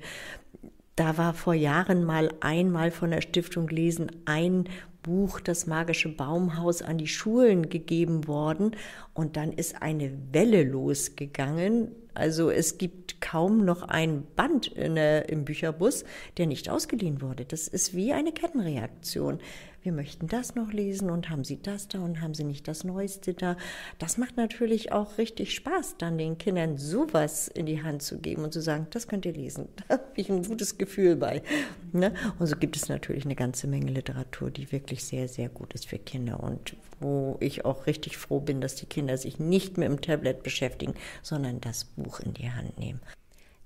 Da 0.95 1.19
war 1.19 1.35
vor 1.35 1.55
Jahren 1.55 2.05
mal 2.05 2.31
einmal 2.41 2.91
von 2.91 3.11
der 3.11 3.21
Stiftung 3.21 3.69
Lesen 3.69 4.11
ein 4.25 4.65
Buch 5.03 5.41
Das 5.41 5.67
magische 5.67 6.09
Baumhaus 6.09 6.83
an 6.83 6.99
die 6.99 7.07
Schulen 7.07 7.69
gegeben 7.69 8.27
worden 8.27 8.73
und 9.15 9.37
dann 9.37 9.53
ist 9.53 9.81
eine 9.83 10.11
Welle 10.33 10.65
losgegangen 10.65 11.93
also 12.17 12.51
es 12.51 12.79
gibt 12.79 13.21
kaum 13.21 13.65
noch 13.65 13.83
ein 13.83 14.25
Band 14.37 14.69
der, 14.69 15.29
im 15.29 15.45
Bücherbus, 15.45 16.05
der 16.39 16.47
nicht 16.47 16.69
ausgeliehen 16.69 17.21
wurde. 17.21 17.45
Das 17.45 17.69
ist 17.69 17.95
wie 17.95 18.13
eine 18.13 18.33
Kettenreaktion. 18.33 19.41
Wir 19.87 19.93
möchten 19.93 20.27
das 20.27 20.57
noch 20.57 20.73
lesen 20.73 21.11
und 21.11 21.31
haben 21.31 21.45
Sie 21.45 21.63
das 21.63 21.87
da 21.87 22.01
und 22.01 22.21
haben 22.21 22.35
Sie 22.35 22.43
nicht 22.43 22.67
das 22.67 22.83
Neueste 22.83 23.35
da. 23.35 23.57
Das 24.01 24.19
macht 24.19 24.37
natürlich 24.37 24.91
auch 24.91 25.17
richtig 25.17 25.55
Spaß, 25.55 25.95
dann 25.99 26.19
den 26.19 26.39
Kindern 26.39 26.77
sowas 26.77 27.47
in 27.47 27.67
die 27.67 27.85
Hand 27.85 28.03
zu 28.03 28.19
geben 28.19 28.43
und 28.43 28.53
zu 28.53 28.61
sagen, 28.61 28.89
das 28.91 29.07
könnt 29.07 29.27
ihr 29.27 29.33
lesen. 29.33 29.69
Da 29.89 29.95
habe 29.95 30.03
ich 30.17 30.29
ein 30.29 30.43
gutes 30.43 30.77
Gefühl 30.77 31.15
bei. 31.15 31.41
Ne? 31.93 32.13
Und 32.41 32.49
so 32.49 32.57
gibt 32.57 32.75
es 32.75 32.89
natürlich 32.89 33.27
eine 33.27 33.37
ganze 33.37 33.69
Menge 33.69 33.93
Literatur, 33.93 34.51
die 34.51 34.73
wirklich 34.73 35.05
sehr, 35.05 35.29
sehr 35.29 35.49
gut 35.49 35.73
ist 35.73 35.87
für 35.87 35.99
Kinder 35.99 36.43
und 36.43 36.75
wo 36.99 37.37
ich 37.39 37.65
auch 37.65 37.87
richtig 37.87 38.17
froh 38.17 38.41
bin, 38.41 38.61
dass 38.61 38.75
die 38.75 38.87
Kinder 38.87 39.17
sich 39.17 39.39
nicht 39.39 39.79
mit 39.79 39.87
dem 39.87 40.01
Tablet 40.01 40.43
beschäftigen, 40.43 40.95
sondern 41.23 41.61
das 41.61 41.85
Buch 41.85 42.19
in 42.19 42.35
die 42.35 42.51
Hand 42.51 42.77
nehmen. 42.77 43.01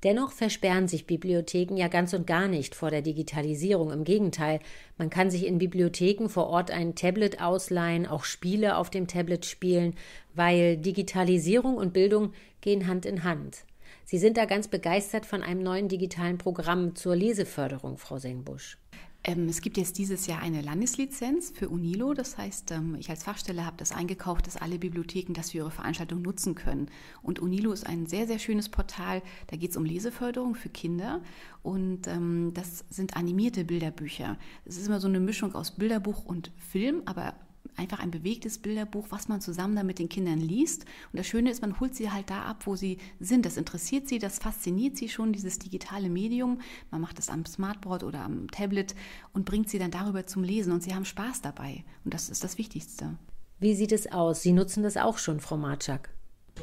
Dennoch 0.03 0.33
versperren 0.33 0.89
sich 0.89 1.07
Bibliotheken 1.07 1.77
ja 1.77 1.89
ganz 1.89 2.15
und 2.15 2.27
gar 2.27 2.49
nicht 2.49 2.75
vor 2.75 2.91
der 2.91 3.03
Digitalisierung. 3.03 3.93
Im 3.93 4.05
Gegenteil, 4.05 4.61
man 4.97 5.11
kann 5.11 5.31
sich 5.31 5.47
in 5.47 5.59
Bibliotheken 5.59 6.29
vor 6.29 6.47
Ort 6.47 6.71
ein 6.71 6.95
Tablet 6.95 7.43
ausleihen, 7.43 8.07
auch 8.07 8.25
Spiele 8.25 8.77
auf 8.77 8.89
dem 8.89 9.07
Tablet 9.07 9.45
spielen, 9.45 9.95
weil 10.35 10.79
Digitalisierung 10.79 11.77
und 11.77 11.93
Bildung 11.93 12.33
gehen 12.63 12.87
Hand 12.87 13.05
in 13.05 13.25
Hand. 13.25 13.65
Sie 14.05 14.19
sind 14.19 14.39
da 14.39 14.47
ganz 14.47 14.69
begeistert 14.69 15.27
von 15.27 15.43
einem 15.43 15.63
neuen 15.63 15.89
digitalen 15.89 16.39
Programm 16.39 16.97
zur 16.97 17.15
Leseförderung, 17.15 17.99
Frau 17.99 18.19
Sengbusch. 18.19 18.79
Ähm, 19.23 19.49
es 19.49 19.61
gibt 19.61 19.77
jetzt 19.77 19.99
dieses 19.99 20.27
Jahr 20.27 20.41
eine 20.41 20.63
Landeslizenz 20.63 21.51
für 21.51 21.69
UNILO. 21.69 22.15
Das 22.15 22.39
heißt, 22.39 22.71
ähm, 22.71 22.97
ich 22.99 23.11
als 23.11 23.25
Fachstelle 23.25 23.67
habe 23.67 23.77
das 23.77 23.93
eingekauft, 23.93 24.47
dass 24.47 24.57
alle 24.57 24.79
Bibliotheken 24.79 25.35
das 25.35 25.51
für 25.51 25.59
ihre 25.59 25.71
Veranstaltung 25.71 26.23
nutzen 26.23 26.55
können. 26.55 26.89
Und 27.23 27.39
UNILO 27.39 27.73
ist 27.73 27.87
ein 27.87 28.07
sehr, 28.07 28.27
sehr 28.27 28.39
schönes 28.39 28.71
Portal. 28.71 29.23
Da 29.49 29.57
geht 29.57 29.73
es 29.73 29.77
um 29.77 29.85
Leseförderung 29.85 30.55
für 30.55 30.71
Kinder. 30.71 31.21
Und 31.63 32.07
ähm, 32.07 32.53
das 32.55 32.85
sind 32.89 33.17
animierte 33.17 33.65
Bilderbücher. 33.65 34.39
Es 34.65 34.79
ist 34.79 34.87
immer 34.87 35.01
so 35.01 35.09
eine 35.09 35.21
Mischung 35.21 35.55
aus 35.55 35.73
Bilderbuch 35.73 36.25
und 36.25 36.51
Film, 36.57 37.03
aber 37.05 37.35
einfach 37.77 38.01
ein 38.01 38.11
bewegtes 38.11 38.59
Bilderbuch, 38.59 39.07
was 39.11 39.29
man 39.29 39.41
zusammen 39.41 39.77
dann 39.77 39.87
mit 39.87 39.99
den 39.99 40.09
Kindern 40.09 40.39
liest. 40.39 40.85
Und 41.13 41.19
das 41.19 41.27
Schöne 41.27 41.51
ist, 41.51 41.63
man 41.63 41.79
holt 41.81 41.95
sie 41.95 42.11
halt 42.11 42.31
da 42.31 42.43
ab, 42.43 42.67
wo 42.67 42.77
sie 42.77 42.99
sind. 43.19 43.47
Das 43.47 43.57
interessiert 43.57 44.09
sie, 44.09 44.19
das 44.19 44.39
fasziniert 44.39 44.97
sie 44.97 45.09
schon, 45.09 45.33
dieses 45.33 45.59
digitale 45.59 46.09
Medium. 46.09 46.61
Man 46.91 47.01
macht 47.01 47.19
das 47.19 47.29
am 47.29 47.47
Smartboard 47.47 48.05
oder 48.05 48.21
am 48.21 48.51
Tablet 48.51 48.95
und 49.33 49.45
bringt 49.45 49.69
sie 49.69 49.79
dann 49.79 49.91
darüber 49.91 50.27
zum 50.27 50.43
Lesen 50.43 50.73
und 50.73 50.83
sie 50.83 50.95
haben 50.95 51.05
Spaß 51.05 51.43
dabei. 51.43 51.85
Und 52.05 52.15
das 52.15 52.31
ist 52.31 52.45
das 52.45 52.59
Wichtigste. 52.59 53.17
Wie 53.59 53.75
sieht 53.75 53.93
es 53.93 54.11
aus? 54.11 54.43
Sie 54.43 54.53
nutzen 54.53 54.83
das 54.83 54.97
auch 54.97 55.19
schon, 55.19 55.41
Frau 55.41 55.57
Marczak. 55.57 56.11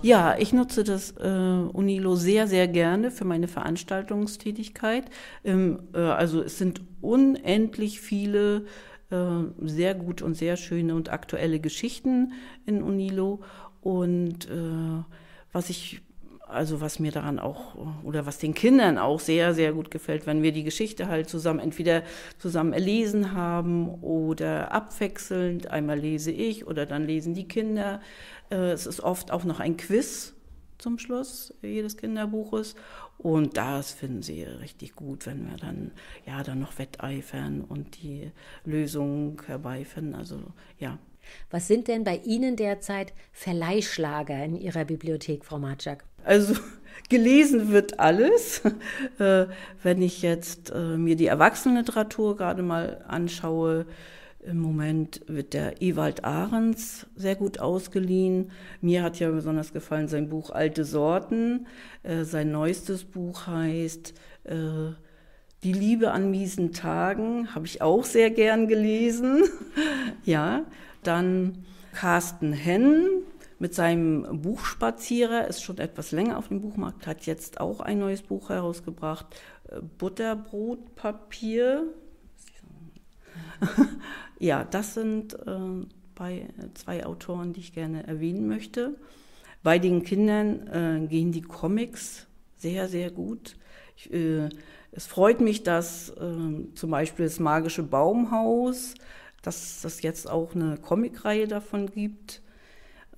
Ja, 0.01 0.37
ich 0.37 0.53
nutze 0.53 0.83
das 0.83 1.11
äh, 1.11 1.27
Unilo 1.27 2.15
sehr, 2.15 2.47
sehr 2.47 2.67
gerne 2.67 3.11
für 3.11 3.25
meine 3.25 3.47
Veranstaltungstätigkeit. 3.47 5.05
Ähm, 5.43 5.79
äh, 5.93 5.99
also 5.99 6.41
es 6.41 6.57
sind 6.57 6.81
unendlich 7.01 7.99
viele 7.99 8.57
äh, 8.57 8.61
sehr 9.09 9.95
gut 9.95 10.21
und 10.21 10.35
sehr 10.35 10.57
schöne 10.57 10.95
und 10.95 11.09
aktuelle 11.09 11.59
Geschichten 11.59 12.33
in 12.65 12.83
Unilo. 12.83 13.41
Und 13.81 14.49
äh, 14.49 15.03
was 15.53 15.69
ich 15.69 16.01
also 16.49 16.79
was 16.81 16.99
mir 16.99 17.11
daran 17.11 17.39
auch 17.39 17.75
oder 18.03 18.25
was 18.25 18.37
den 18.37 18.53
Kindern 18.53 18.97
auch 18.97 19.19
sehr, 19.19 19.53
sehr 19.53 19.73
gut 19.73 19.91
gefällt, 19.91 20.25
wenn 20.25 20.43
wir 20.43 20.51
die 20.51 20.63
Geschichte 20.63 21.07
halt 21.07 21.29
zusammen 21.29 21.59
entweder 21.59 22.03
zusammen 22.37 22.73
erlesen 22.73 23.33
haben 23.33 23.89
oder 24.01 24.71
abwechselnd. 24.71 25.69
Einmal 25.71 25.99
lese 25.99 26.31
ich 26.31 26.65
oder 26.65 26.85
dann 26.85 27.05
lesen 27.05 27.33
die 27.33 27.47
Kinder. 27.47 28.01
Äh, 28.49 28.71
es 28.71 28.85
ist 28.85 29.01
oft 29.01 29.31
auch 29.31 29.43
noch 29.43 29.59
ein 29.59 29.77
Quiz 29.77 30.33
zum 30.77 30.99
Schluss 30.99 31.53
jedes 31.61 31.97
Kinderbuches. 31.97 32.75
Und 33.17 33.57
das 33.57 33.91
finden 33.91 34.21
sie 34.21 34.43
richtig 34.43 34.95
gut, 34.95 35.25
wenn 35.25 35.49
wir 35.49 35.57
dann 35.57 35.91
ja 36.25 36.43
dann 36.43 36.59
noch 36.59 36.77
wetteifern 36.77 37.61
und 37.61 38.01
die 38.03 38.31
Lösung 38.63 39.41
herbeifinden. 39.47 40.15
Also 40.15 40.39
ja. 40.77 40.99
Was 41.49 41.67
sind 41.67 41.87
denn 41.87 42.03
bei 42.03 42.17
Ihnen 42.23 42.55
derzeit 42.55 43.13
Verleihschlager 43.33 44.45
in 44.45 44.55
Ihrer 44.55 44.85
Bibliothek, 44.85 45.43
Frau 45.43 45.59
Matschak? 45.59 46.05
Also 46.23 46.55
gelesen 47.09 47.71
wird 47.71 47.99
alles. 47.99 48.61
Äh, 49.19 49.47
wenn 49.81 50.01
ich 50.03 50.21
jetzt 50.21 50.69
äh, 50.69 50.97
mir 50.97 51.15
die 51.15 51.25
Erwachsenenliteratur 51.25 52.37
gerade 52.37 52.61
mal 52.61 53.03
anschaue, 53.07 53.87
im 54.39 54.59
Moment 54.59 55.21
wird 55.27 55.53
der 55.53 55.81
Ewald 55.81 56.23
Ahrens 56.23 57.07
sehr 57.15 57.35
gut 57.35 57.59
ausgeliehen. 57.59 58.51
Mir 58.81 59.03
hat 59.03 59.19
ja 59.19 59.29
besonders 59.29 59.73
gefallen 59.73 60.07
sein 60.07 60.29
Buch 60.29 60.51
Alte 60.51 60.85
Sorten. 60.85 61.67
Äh, 62.03 62.23
sein 62.23 62.51
neuestes 62.51 63.03
Buch 63.03 63.47
heißt 63.47 64.13
äh, 64.45 64.93
Die 65.63 65.73
Liebe 65.73 66.11
an 66.11 66.31
miesen 66.31 66.71
Tagen. 66.71 67.53
Habe 67.55 67.65
ich 67.65 67.81
auch 67.81 68.05
sehr 68.05 68.29
gern 68.29 68.67
gelesen. 68.67 69.43
ja, 70.23 70.65
dann 71.03 71.65
Carsten 71.93 72.53
Henn 72.53 73.07
mit 73.59 73.73
seinem 73.73 74.41
Buchspazierer, 74.41 75.47
ist 75.47 75.63
schon 75.63 75.79
etwas 75.79 76.11
länger 76.11 76.37
auf 76.37 76.49
dem 76.49 76.61
Buchmarkt, 76.61 77.07
hat 77.07 77.25
jetzt 77.25 77.59
auch 77.59 77.79
ein 77.79 77.97
neues 77.97 78.21
Buch 78.21 78.49
herausgebracht. 78.49 79.25
Äh, 79.67 79.81
Butterbrotpapier. 79.97 81.87
ja, 84.39 84.63
das 84.63 84.93
sind 84.93 85.33
äh, 85.33 85.85
bei 86.15 86.39
äh, 86.39 86.73
zwei 86.73 87.05
Autoren, 87.05 87.53
die 87.53 87.61
ich 87.61 87.73
gerne 87.73 88.05
erwähnen 88.07 88.47
möchte. 88.47 88.95
Bei 89.63 89.79
den 89.79 90.03
Kindern 90.03 90.67
äh, 90.67 91.07
gehen 91.07 91.31
die 91.31 91.41
Comics 91.41 92.27
sehr, 92.57 92.87
sehr 92.87 93.11
gut. 93.11 93.55
Ich, 93.95 94.11
äh, 94.13 94.49
es 94.91 95.05
freut 95.05 95.41
mich, 95.41 95.63
dass 95.63 96.09
äh, 96.09 96.73
zum 96.73 96.91
Beispiel 96.91 97.25
das 97.25 97.39
Magische 97.39 97.83
Baumhaus, 97.83 98.93
dass 99.41 99.83
es 99.83 100.01
jetzt 100.01 100.29
auch 100.29 100.55
eine 100.55 100.77
Comicreihe 100.77 101.47
davon 101.47 101.87
gibt. 101.91 102.41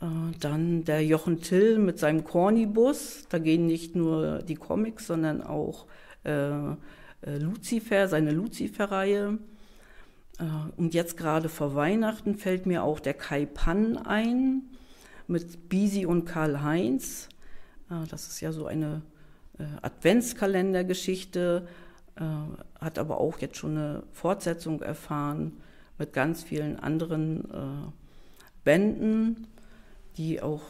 Äh, 0.01 0.05
dann 0.39 0.83
der 0.85 1.03
Jochen 1.05 1.41
Till 1.41 1.77
mit 1.79 1.99
seinem 1.99 2.23
Cornybus. 2.23 3.25
Da 3.29 3.39
gehen 3.39 3.65
nicht 3.65 3.95
nur 3.95 4.39
die 4.39 4.55
Comics, 4.55 5.07
sondern 5.07 5.41
auch 5.41 5.85
äh, 6.23 6.49
äh 6.49 7.37
Lucifer, 7.37 8.07
seine 8.07 8.31
Lucifer-Reihe. 8.31 9.37
Äh, 10.39 10.43
und 10.77 10.93
jetzt 10.93 11.17
gerade 11.17 11.49
vor 11.49 11.75
Weihnachten 11.75 12.35
fällt 12.35 12.65
mir 12.65 12.83
auch 12.83 12.99
der 12.99 13.13
Kai 13.13 13.45
Pan 13.45 13.97
ein 13.97 14.63
mit 15.27 15.69
Bisi 15.69 16.05
und 16.05 16.25
Karl-Heinz. 16.25 17.29
Äh, 17.89 18.07
das 18.09 18.27
ist 18.27 18.41
ja 18.41 18.51
so 18.51 18.65
eine 18.65 19.01
äh, 19.59 19.63
Adventskalendergeschichte, 19.81 21.67
hat 22.81 22.99
aber 22.99 23.21
auch 23.21 23.39
jetzt 23.39 23.55
schon 23.55 23.77
eine 23.77 24.03
Fortsetzung 24.11 24.81
erfahren 24.81 25.53
mit 25.97 26.11
ganz 26.11 26.43
vielen 26.43 26.77
anderen 26.77 27.93
Bänden, 28.65 29.47
die 30.17 30.41
auch 30.41 30.63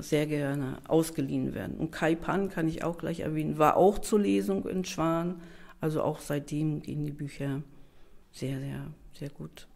sehr 0.00 0.26
gerne 0.26 0.78
ausgeliehen 0.88 1.54
werden. 1.54 1.78
Und 1.78 1.92
Kai 1.92 2.16
Pan 2.16 2.48
kann 2.48 2.66
ich 2.66 2.82
auch 2.82 2.98
gleich 2.98 3.20
erwähnen, 3.20 3.58
war 3.58 3.76
auch 3.76 4.00
zur 4.00 4.18
Lesung 4.18 4.66
in 4.66 4.84
Schwan. 4.84 5.40
Also 5.80 6.02
auch 6.02 6.18
seitdem 6.18 6.82
gehen 6.82 7.04
die 7.04 7.12
Bücher 7.12 7.62
sehr, 8.32 8.58
sehr 8.60 8.92
sehr 9.18 9.30
gut. 9.30 9.66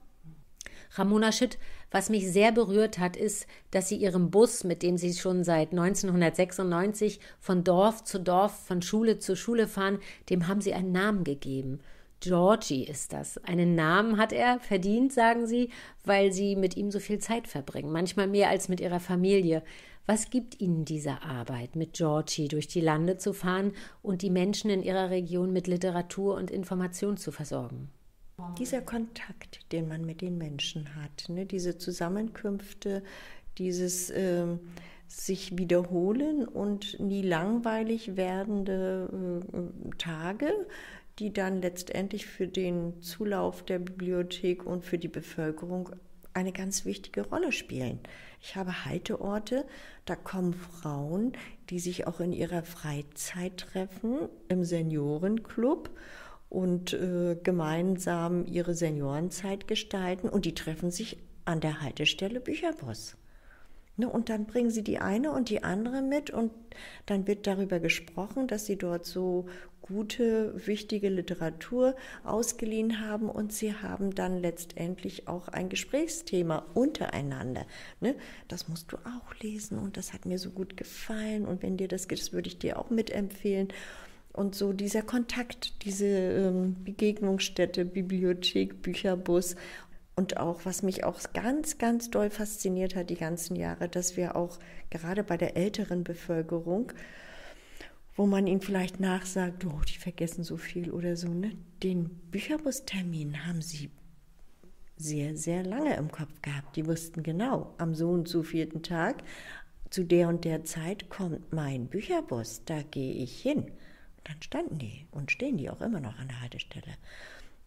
Ramona 0.95 1.33
Schitt, 1.33 1.59
was 1.91 2.11
mich 2.11 2.31
sehr 2.31 2.53
berührt 2.53 2.99
hat, 2.99 3.17
ist, 3.17 3.47
dass 3.71 3.89
Sie 3.89 3.97
Ihrem 3.97 4.31
Bus, 4.31 4.63
mit 4.63 4.83
dem 4.83 4.99
Sie 4.99 5.15
schon 5.15 5.43
seit 5.43 5.73
1996 5.73 7.19
von 7.41 7.65
Dorf 7.65 8.05
zu 8.05 8.21
Dorf, 8.21 8.53
von 8.67 8.83
Schule 8.83 9.19
zu 9.19 9.35
Schule 9.35 9.67
fahren, 9.69 9.99
dem 10.29 10.49
haben 10.49 10.61
Sie 10.61 10.75
einen 10.75 10.93
Namen 10.93 11.25
gegeben. 11.25 11.81
Georgie 12.21 12.85
ist 12.85 13.13
das. 13.13 13.39
Einen 13.39 13.75
Namen 13.75 14.17
hat 14.17 14.33
er 14.33 14.61
verdient, 14.61 15.13
sagen 15.13 15.47
Sie, 15.47 15.71
weil 16.05 16.33
Sie 16.33 16.57
mit 16.57 16.77
ihm 16.77 16.91
so 16.91 17.01
viel 17.01 17.19
Zeit 17.19 17.49
verbringen, 17.49 17.91
manchmal 17.91 18.29
mehr 18.29 18.49
als 18.49 18.69
mit 18.69 18.81
Ihrer 18.81 19.01
Familie. 19.01 19.63
Was 20.07 20.31
gibt 20.31 20.61
Ihnen 20.61 20.85
diese 20.85 21.23
Arbeit, 21.23 21.75
mit 21.75 21.95
Georgie 21.95 22.49
durch 22.49 22.69
die 22.69 22.81
Lande 22.81 23.17
zu 23.17 23.33
fahren 23.33 23.73
und 24.03 24.23
die 24.23 24.31
Menschen 24.31 24.71
in 24.71 24.83
Ihrer 24.83 25.11
Region 25.11 25.53
mit 25.53 25.67
Literatur 25.67 26.35
und 26.37 26.51
Information 26.51 27.17
zu 27.17 27.33
versorgen? 27.33 27.91
Dieser 28.59 28.83
Kontakt, 28.83 29.73
den 29.73 29.89
man 29.89 30.05
mit 30.05 30.21
den 30.21 30.39
Menschen 30.39 30.95
hat, 30.95 31.29
ne, 31.29 31.47
diese 31.47 31.79
Zusammenkünfte, 31.79 33.03
dieses 33.59 34.11
äh, 34.11 34.47
sich 35.07 35.59
wiederholen 35.59 36.47
und 36.47 36.99
nie 37.01 37.23
langweilig 37.23 38.17
werdende 38.17 39.43
äh, 39.53 39.97
Tage, 39.97 40.51
die 41.19 41.33
dann 41.33 41.61
letztendlich 41.61 42.27
für 42.27 42.49
den 42.49 43.03
Zulauf 43.03 43.63
der 43.63 43.79
Bibliothek 43.79 44.65
und 44.65 44.85
für 44.85 44.99
die 44.99 45.09
Bevölkerung 45.09 45.91
eine 46.35 46.53
ganz 46.53 46.85
wichtige 46.85 47.29
Rolle 47.29 47.53
spielen. 47.53 48.01
Ich 48.41 48.57
habe 48.57 48.87
Halteorte, 48.87 49.67
da 50.07 50.17
kommen 50.17 50.55
Frauen, 50.55 51.33
die 51.69 51.79
sich 51.79 52.07
auch 52.07 52.21
in 52.21 52.33
ihrer 52.33 52.63
Freizeit 52.63 53.59
treffen, 53.59 54.29
im 54.49 54.65
Seniorenclub 54.65 55.91
und 56.53 56.93
äh, 56.93 57.35
gemeinsam 57.43 58.45
ihre 58.45 58.75
Seniorenzeit 58.75 59.67
gestalten 59.67 60.29
und 60.29 60.45
die 60.45 60.55
treffen 60.55 60.91
sich 60.91 61.17
an 61.47 61.61
der 61.61 61.81
Haltestelle 61.81 62.41
Bücherbus. 62.41 63.17
Ne, 63.97 64.09
und 64.09 64.29
dann 64.29 64.45
bringen 64.45 64.71
sie 64.71 64.85
die 64.85 64.99
eine 64.99 65.33
und 65.33 65.49
die 65.49 65.65
andere 65.65 66.03
mit 66.03 66.31
und 66.31 66.53
dann 67.07 67.27
wird 67.27 67.47
darüber 67.47 67.81
gesprochen, 67.81 68.49
dass 68.49 68.67
sie 68.67 68.77
dort 68.77 69.07
so 69.07 69.47
gute, 69.81 70.67
wichtige 70.67 71.09
Literatur 71.09 71.97
ausgeliehen 72.23 73.01
haben 73.01 73.29
und 73.31 73.53
sie 73.53 73.75
haben 73.75 74.15
dann 74.15 74.39
letztendlich 74.39 75.29
auch 75.29 75.49
ein 75.49 75.69
Gesprächsthema 75.69 76.67
untereinander. 76.75 77.67
Ne? 78.01 78.15
Das 78.49 78.69
musst 78.69 78.93
du 78.93 78.97
auch 78.99 79.35
lesen 79.41 79.79
und 79.79 79.97
das 79.97 80.13
hat 80.13 80.27
mir 80.27 80.39
so 80.39 80.51
gut 80.51 80.77
gefallen 80.77 81.47
und 81.47 81.63
wenn 81.63 81.77
dir 81.77 81.89
das 81.89 82.09
geht, 82.09 82.21
das 82.21 82.33
würde 82.33 82.49
ich 82.49 82.59
dir 82.59 82.79
auch 82.79 82.91
mitempfehlen. 82.91 83.69
Und 84.33 84.55
so 84.55 84.73
dieser 84.73 85.03
Kontakt, 85.03 85.85
diese 85.85 86.07
ähm, 86.07 86.77
Begegnungsstätte, 86.85 87.85
Bibliothek, 87.85 88.81
Bücherbus 88.81 89.57
und 90.17 90.39
auch, 90.39 90.65
was 90.65 90.83
mich 90.83 91.05
auch 91.05 91.21
ganz, 91.35 91.79
ganz 91.79 92.11
doll 92.11 92.31
fasziniert 92.31 92.97
hat 92.97 93.11
die 93.11 93.17
ganzen 93.17 93.57
Jahre, 93.57 93.89
dass 93.89 94.17
wir 94.17 94.37
auch 94.37 94.59
gerade 94.91 95.23
bei 95.23 95.37
der 95.37 95.57
älteren 95.57 96.03
Bevölkerung, 96.03 96.93
wo 98.17 98.27
man 98.27 98.47
ihnen 98.47 98.61
vielleicht 98.61 99.01
nachsagt, 99.01 99.67
oh, 99.67 99.81
die 99.89 99.99
vergessen 99.99 100.45
so 100.45 100.57
viel 100.57 100.91
oder 100.91 101.17
so, 101.17 101.29
ne? 101.29 101.53
den 101.83 102.09
Bücherbustermin 102.31 103.47
haben 103.47 103.63
sie 103.63 103.91
sehr, 104.97 105.37
sehr 105.37 105.63
lange 105.63 105.97
im 105.97 106.11
Kopf 106.11 106.41
gehabt. 106.43 106.77
Die 106.77 106.87
wussten 106.87 107.23
genau, 107.23 107.75
am 107.79 107.95
so 107.95 108.11
und 108.11 108.29
so 108.29 108.43
vierten 108.43 108.83
Tag, 108.83 109.23
zu 109.91 110.05
der 110.05 110.29
und 110.29 110.45
der 110.45 110.65
Zeit 110.65 111.11
kommt 111.11 111.53
mein 111.53 111.87
Bücherbus, 111.87 112.63
da 112.65 112.83
gehe 112.83 113.13
ich 113.13 113.43
hin 113.43 113.67
dann 114.25 114.41
standen 114.43 114.79
die 114.79 115.07
und 115.11 115.31
stehen 115.31 115.57
die 115.57 115.71
auch 115.71 115.81
immer 115.81 116.01
noch 116.01 116.19
an 116.19 116.29
der 116.29 116.41
Haltestelle. 116.41 116.95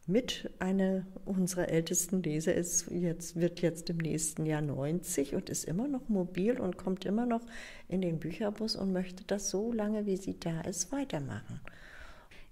Mit 0.08 0.52
einer 0.60 1.08
unserer 1.26 1.70
ältesten 1.70 2.22
Leser 2.22 2.54
ist 2.54 2.92
jetzt, 2.92 3.40
wird 3.40 3.62
jetzt 3.62 3.90
im 3.90 3.98
nächsten 3.98 4.46
Jahr 4.46 4.62
90 4.62 5.34
und 5.34 5.50
ist 5.50 5.66
immer 5.66 5.88
noch 5.88 6.10
mobil 6.10 6.60
und 6.60 6.78
kommt 6.78 7.06
immer 7.06 7.26
noch 7.26 7.42
in 7.88 8.02
den 8.02 8.20
Bücherbus 8.20 8.76
und 8.76 8.94
möchte 8.94 9.24
das 9.26 9.50
so 9.50 9.74
lange, 9.74 10.06
wie 10.06 10.18
sie 10.18 10.40
da 10.40 10.62
ist, 10.62 10.92
weitermachen. 10.92 11.60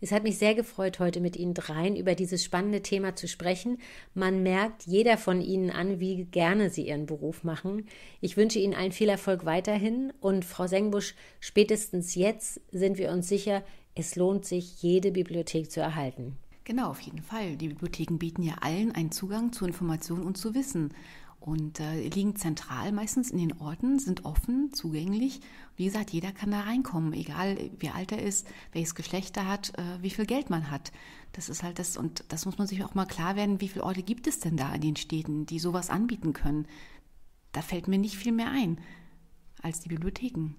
Es 0.03 0.11
hat 0.11 0.23
mich 0.23 0.37
sehr 0.37 0.53
gefreut, 0.53 0.99
heute 0.99 1.21
mit 1.21 1.37
Ihnen 1.37 1.53
dreien 1.53 1.95
über 1.95 2.13
dieses 2.13 2.43
spannende 2.43 2.81
Thema 2.81 3.15
zu 3.15 3.25
sprechen. 3.25 3.77
Man 4.13 4.43
merkt 4.43 4.85
jeder 4.85 5.17
von 5.17 5.39
Ihnen 5.39 5.69
an, 5.69 6.01
wie 6.01 6.25
gerne 6.25 6.69
Sie 6.69 6.87
Ihren 6.87 7.05
Beruf 7.05 7.45
machen. 7.45 7.85
Ich 8.19 8.35
wünsche 8.35 8.59
Ihnen 8.59 8.73
allen 8.73 8.91
viel 8.91 9.07
Erfolg 9.07 9.45
weiterhin 9.45 10.11
und 10.19 10.43
Frau 10.43 10.67
Sengbusch, 10.67 11.15
spätestens 11.39 12.15
jetzt 12.15 12.59
sind 12.71 12.97
wir 12.97 13.11
uns 13.11 13.29
sicher, 13.29 13.63
es 13.95 14.15
lohnt 14.15 14.45
sich, 14.45 14.81
jede 14.81 15.11
Bibliothek 15.11 15.71
zu 15.71 15.79
erhalten. 15.79 16.37
Genau, 16.63 16.89
auf 16.89 17.01
jeden 17.01 17.21
Fall. 17.21 17.57
Die 17.57 17.67
Bibliotheken 17.67 18.17
bieten 18.17 18.43
ja 18.43 18.55
allen 18.61 18.93
einen 18.93 19.11
Zugang 19.11 19.51
zu 19.51 19.65
Informationen 19.65 20.23
und 20.23 20.37
zu 20.37 20.55
Wissen 20.55 20.93
und 21.41 21.81
äh, 21.81 22.07
liegen 22.07 22.37
zentral 22.37 22.93
meistens 22.93 23.29
in 23.29 23.37
den 23.37 23.59
Orten, 23.59 23.99
sind 23.99 24.23
offen, 24.23 24.71
zugänglich. 24.71 25.41
Wie 25.75 25.85
gesagt, 25.85 26.11
jeder 26.11 26.31
kann 26.31 26.51
da 26.51 26.61
reinkommen, 26.61 27.11
egal 27.11 27.57
wie 27.79 27.89
alt 27.89 28.13
er 28.13 28.21
ist, 28.21 28.47
welches 28.71 28.95
Geschlecht 28.95 29.35
er 29.35 29.49
hat, 29.49 29.77
äh, 29.77 30.01
wie 30.01 30.09
viel 30.09 30.25
Geld 30.25 30.49
man 30.49 30.71
hat. 30.71 30.93
Das 31.33 31.49
ist 31.49 31.61
halt 31.61 31.79
das, 31.79 31.97
und 31.97 32.23
das 32.29 32.45
muss 32.45 32.57
man 32.57 32.67
sich 32.67 32.83
auch 32.83 32.95
mal 32.95 33.05
klar 33.05 33.35
werden, 33.35 33.59
wie 33.59 33.67
viele 33.67 33.83
Orte 33.83 34.03
gibt 34.03 34.27
es 34.27 34.39
denn 34.39 34.55
da 34.55 34.73
in 34.73 34.81
den 34.81 34.95
Städten, 34.95 35.45
die 35.45 35.59
sowas 35.59 35.89
anbieten 35.89 36.31
können. 36.31 36.65
Da 37.51 37.61
fällt 37.61 37.89
mir 37.89 37.97
nicht 37.97 38.15
viel 38.15 38.31
mehr 38.31 38.49
ein 38.49 38.79
als 39.61 39.81
die 39.81 39.89
Bibliotheken. 39.89 40.55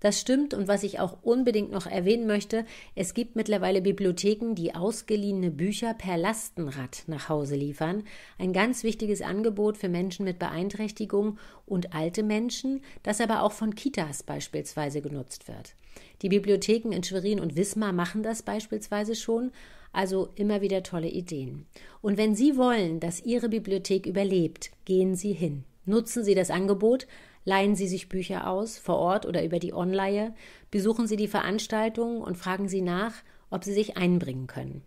Das 0.00 0.20
stimmt 0.20 0.52
und 0.52 0.68
was 0.68 0.82
ich 0.82 1.00
auch 1.00 1.18
unbedingt 1.22 1.70
noch 1.70 1.86
erwähnen 1.86 2.26
möchte, 2.26 2.66
es 2.94 3.14
gibt 3.14 3.34
mittlerweile 3.34 3.80
Bibliotheken, 3.80 4.54
die 4.54 4.74
ausgeliehene 4.74 5.50
Bücher 5.50 5.94
per 5.94 6.18
Lastenrad 6.18 7.04
nach 7.06 7.28
Hause 7.28 7.56
liefern. 7.56 8.04
Ein 8.38 8.52
ganz 8.52 8.84
wichtiges 8.84 9.22
Angebot 9.22 9.78
für 9.78 9.88
Menschen 9.88 10.24
mit 10.24 10.38
Beeinträchtigung 10.38 11.38
und 11.64 11.94
alte 11.94 12.22
Menschen, 12.22 12.82
das 13.02 13.20
aber 13.20 13.42
auch 13.42 13.52
von 13.52 13.74
Kitas 13.74 14.22
beispielsweise 14.22 15.00
genutzt 15.00 15.48
wird. 15.48 15.74
Die 16.22 16.28
Bibliotheken 16.28 16.92
in 16.92 17.02
Schwerin 17.02 17.40
und 17.40 17.56
Wismar 17.56 17.92
machen 17.92 18.22
das 18.22 18.42
beispielsweise 18.42 19.14
schon, 19.14 19.50
also 19.92 20.28
immer 20.34 20.60
wieder 20.60 20.82
tolle 20.82 21.08
Ideen. 21.08 21.66
Und 22.02 22.18
wenn 22.18 22.34
Sie 22.34 22.56
wollen, 22.58 23.00
dass 23.00 23.24
Ihre 23.24 23.48
Bibliothek 23.48 24.06
überlebt, 24.06 24.70
gehen 24.84 25.14
Sie 25.14 25.32
hin. 25.32 25.64
Nutzen 25.86 26.22
Sie 26.24 26.34
das 26.34 26.50
Angebot, 26.50 27.06
Leihen 27.48 27.76
Sie 27.76 27.86
sich 27.86 28.08
Bücher 28.08 28.50
aus, 28.50 28.76
vor 28.76 28.96
Ort 28.96 29.24
oder 29.24 29.44
über 29.44 29.60
die 29.60 29.72
Online, 29.72 30.34
besuchen 30.72 31.06
Sie 31.06 31.14
die 31.14 31.28
Veranstaltungen 31.28 32.20
und 32.20 32.36
fragen 32.36 32.68
Sie 32.68 32.82
nach, 32.82 33.14
ob 33.50 33.62
Sie 33.62 33.72
sich 33.72 33.96
einbringen 33.96 34.48
können. 34.48 34.82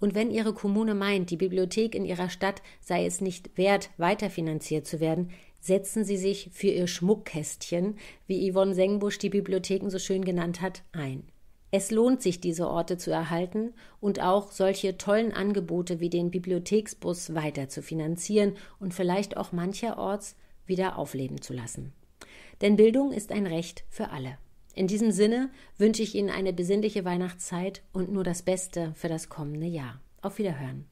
Und 0.00 0.14
wenn 0.14 0.30
Ihre 0.30 0.52
Kommune 0.52 0.94
meint, 0.94 1.30
die 1.30 1.38
Bibliothek 1.38 1.94
in 1.94 2.04
Ihrer 2.04 2.28
Stadt 2.28 2.60
sei 2.82 3.06
es 3.06 3.22
nicht 3.22 3.56
wert, 3.56 3.88
weiterfinanziert 3.96 4.86
zu 4.86 5.00
werden, 5.00 5.30
setzen 5.60 6.04
Sie 6.04 6.18
sich 6.18 6.50
für 6.52 6.66
Ihr 6.66 6.88
Schmuckkästchen, 6.88 7.96
wie 8.26 8.52
Yvonne 8.52 8.74
Sengbusch 8.74 9.16
die 9.16 9.30
Bibliotheken 9.30 9.88
so 9.88 9.98
schön 9.98 10.26
genannt 10.26 10.60
hat, 10.60 10.82
ein. 10.92 11.24
Es 11.70 11.90
lohnt 11.90 12.20
sich, 12.20 12.38
diese 12.38 12.68
Orte 12.68 12.98
zu 12.98 13.12
erhalten 13.12 13.72
und 13.98 14.20
auch 14.20 14.52
solche 14.52 14.98
tollen 14.98 15.32
Angebote 15.32 16.00
wie 16.00 16.10
den 16.10 16.30
Bibliotheksbus 16.30 17.34
weiter 17.34 17.70
zu 17.70 17.80
finanzieren 17.80 18.58
und 18.78 18.92
vielleicht 18.92 19.38
auch 19.38 19.52
mancherorts 19.52 20.36
wieder 20.66 20.98
aufleben 20.98 21.40
zu 21.40 21.52
lassen. 21.52 21.92
Denn 22.60 22.76
Bildung 22.76 23.12
ist 23.12 23.32
ein 23.32 23.46
Recht 23.46 23.84
für 23.88 24.10
alle. 24.10 24.38
In 24.74 24.86
diesem 24.86 25.12
Sinne 25.12 25.50
wünsche 25.78 26.02
ich 26.02 26.14
Ihnen 26.14 26.30
eine 26.30 26.52
besinnliche 26.52 27.04
Weihnachtszeit 27.04 27.82
und 27.92 28.12
nur 28.12 28.24
das 28.24 28.42
Beste 28.42 28.92
für 28.94 29.08
das 29.08 29.28
kommende 29.28 29.66
Jahr. 29.66 30.00
Auf 30.20 30.38
Wiederhören. 30.38 30.86